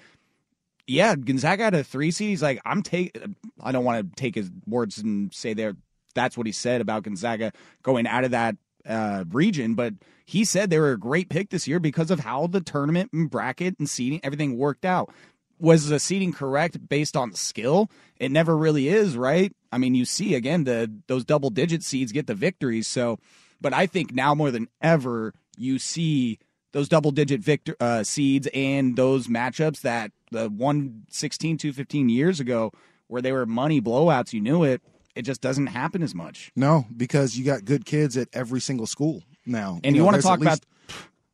[0.89, 2.31] yeah, Gonzaga had a three seed.
[2.31, 3.17] He's like, I'm take.
[3.63, 5.75] I don't want to take his words and say there.
[6.15, 8.57] That's what he said about Gonzaga going out of that
[8.89, 12.47] uh, region, but he said they were a great pick this year because of how
[12.47, 15.13] the tournament and bracket and seeding everything worked out.
[15.61, 17.91] Was the seeding correct based on skill?
[18.17, 19.53] It never really is, right?
[19.71, 22.89] I mean, you see again the those double digit seeds get the victories.
[22.89, 23.19] So,
[23.61, 26.39] but I think now more than ever, you see
[26.73, 32.73] those double digit victor uh, seeds and those matchups that the 116 215 years ago
[33.07, 34.83] where they were money blowouts you knew it
[35.15, 38.87] it just doesn't happen as much No, because you got good kids at every single
[38.87, 39.81] school now.
[39.83, 40.61] and you, know, want to talk about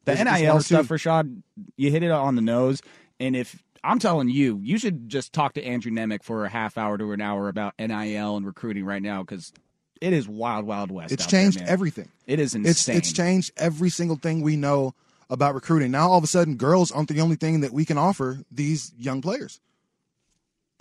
[0.05, 1.42] the nil stuff rashad
[1.76, 2.80] you hit it on the nose
[3.20, 6.76] and if i'm telling you you should just talk to andrew nemec for a half
[6.78, 9.53] hour to an hour about nil and recruiting right now because
[10.01, 11.68] it is wild wild west It's out there, changed man.
[11.68, 12.09] everything.
[12.26, 14.95] it is It's insane it's changed every single thing we know
[15.31, 15.91] about recruiting.
[15.91, 18.93] Now all of a sudden, girls aren't the only thing that we can offer these
[18.99, 19.61] young players.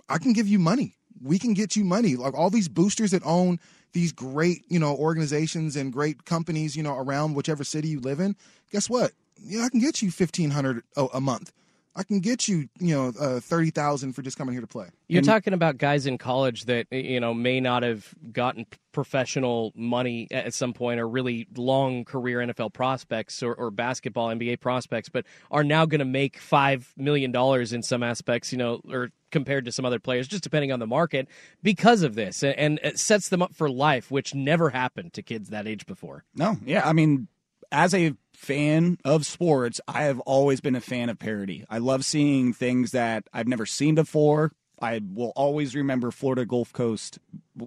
[0.08, 0.96] I can give you money.
[1.22, 2.16] We can get you money.
[2.16, 3.58] Like all these boosters that own
[3.92, 8.20] these great, you know, organizations and great companies, you know, around whichever city you live
[8.20, 8.36] in.
[8.70, 9.12] Guess what?
[9.40, 11.52] Yeah, I can get you fifteen hundred a month.
[11.96, 14.88] I can get you, you know, uh, thirty thousand for just coming here to play.
[15.08, 19.72] You're and, talking about guys in college that you know may not have gotten professional
[19.76, 25.08] money at some point or really long career NFL prospects or, or basketball NBA prospects,
[25.08, 29.10] but are now going to make five million dollars in some aspects, you know, or
[29.30, 31.28] compared to some other players, just depending on the market,
[31.62, 35.50] because of this, and it sets them up for life, which never happened to kids
[35.50, 36.24] that age before.
[36.36, 37.26] No, yeah, I mean,
[37.74, 41.64] as a fan of sports, I have always been a fan of parody.
[41.68, 44.52] I love seeing things that I've never seen before.
[44.80, 47.18] I will always remember Florida Gulf Coast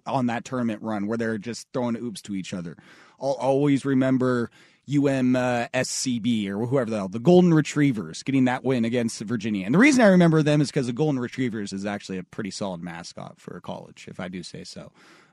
[0.05, 2.77] on that tournament run where they're just throwing oops to each other.
[3.19, 4.49] I'll always remember
[4.87, 9.65] UMSCB or whoever the hell, the Golden Retrievers getting that win against Virginia.
[9.65, 12.51] And the reason I remember them is because the Golden Retrievers is actually a pretty
[12.51, 14.91] solid mascot for a college, if I do say so.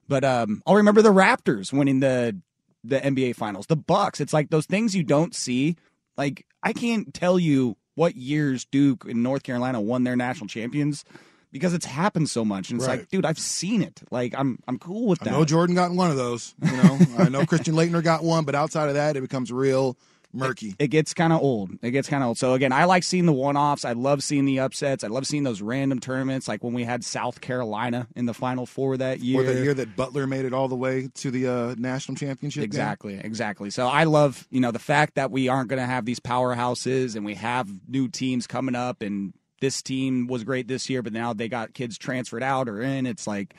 [0.08, 2.36] But um, I'll remember the Raptors winning the
[2.84, 4.20] the NBA finals, the Bucks.
[4.20, 5.76] It's like those things you don't see.
[6.16, 11.04] Like I can't tell you what years Duke and North Carolina won their national champions
[11.50, 12.70] because it's happened so much.
[12.70, 12.98] And it's right.
[12.98, 14.02] like, dude, I've seen it.
[14.10, 15.32] Like I'm I'm cool with that.
[15.32, 16.54] I know Jordan got one of those.
[16.62, 19.96] You know, I know Christian Laettner got one, but outside of that, it becomes real
[20.34, 20.70] murky.
[20.70, 21.70] It, it gets kind of old.
[21.82, 22.38] It gets kind of old.
[22.38, 23.84] So again, I like seeing the one-offs.
[23.84, 25.04] I love seeing the upsets.
[25.04, 28.66] I love seeing those random tournaments, like when we had South Carolina in the Final
[28.66, 31.46] Four that year, or the year that Butler made it all the way to the
[31.46, 32.64] uh, national championship.
[32.64, 33.22] Exactly, game.
[33.24, 33.70] exactly.
[33.70, 37.16] So I love you know the fact that we aren't going to have these powerhouses
[37.16, 39.32] and we have new teams coming up and.
[39.60, 43.06] This team was great this year, but now they got kids transferred out or in.
[43.06, 43.54] It's like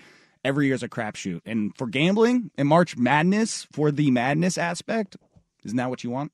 [0.45, 1.41] every year's a crapshoot.
[1.45, 5.17] And for gambling and March Madness, for the madness aspect,
[5.63, 6.31] isn't that what you want?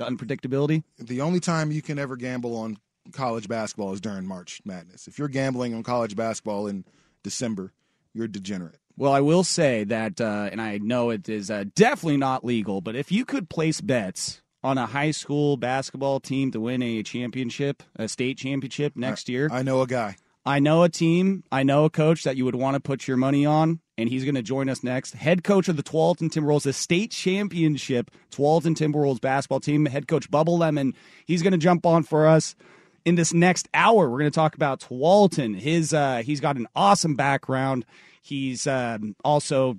[0.00, 0.82] The unpredictability.
[0.98, 2.78] The only time you can ever gamble on
[3.12, 5.06] college basketball is during March Madness.
[5.06, 6.84] If you're gambling on college basketball in
[7.22, 7.72] December,
[8.14, 8.78] you're degenerate.
[8.96, 12.80] Well, I will say that, uh, and I know it is uh, definitely not legal,
[12.80, 17.02] but if you could place bets on a high school basketball team to win a
[17.02, 20.16] championship, a state championship next I, year, I know a guy.
[20.44, 23.18] I know a team, I know a coach that you would want to put your
[23.18, 25.14] money on, and he's going to join us next.
[25.14, 30.30] Head coach of the Tualatin Timberwolves, the state championship Tualatin Timberwolves basketball team, head coach
[30.30, 30.94] Bubble Lemon.
[31.26, 32.56] He's going to jump on for us
[33.04, 34.08] in this next hour.
[34.08, 35.58] We're going to talk about Tualatin.
[35.58, 37.84] His uh, he's got an awesome background.
[38.22, 39.78] He's um, also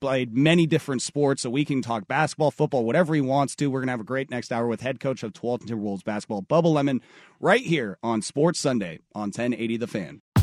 [0.00, 3.66] played many different sports, so we can talk basketball, football, whatever he wants to.
[3.66, 6.42] We're going to have a great next hour with head coach of Tualatin Timberwolves basketball,
[6.42, 7.02] Bubble Lemon,
[7.38, 10.22] right here on Sports Sunday on 1080 The Fan.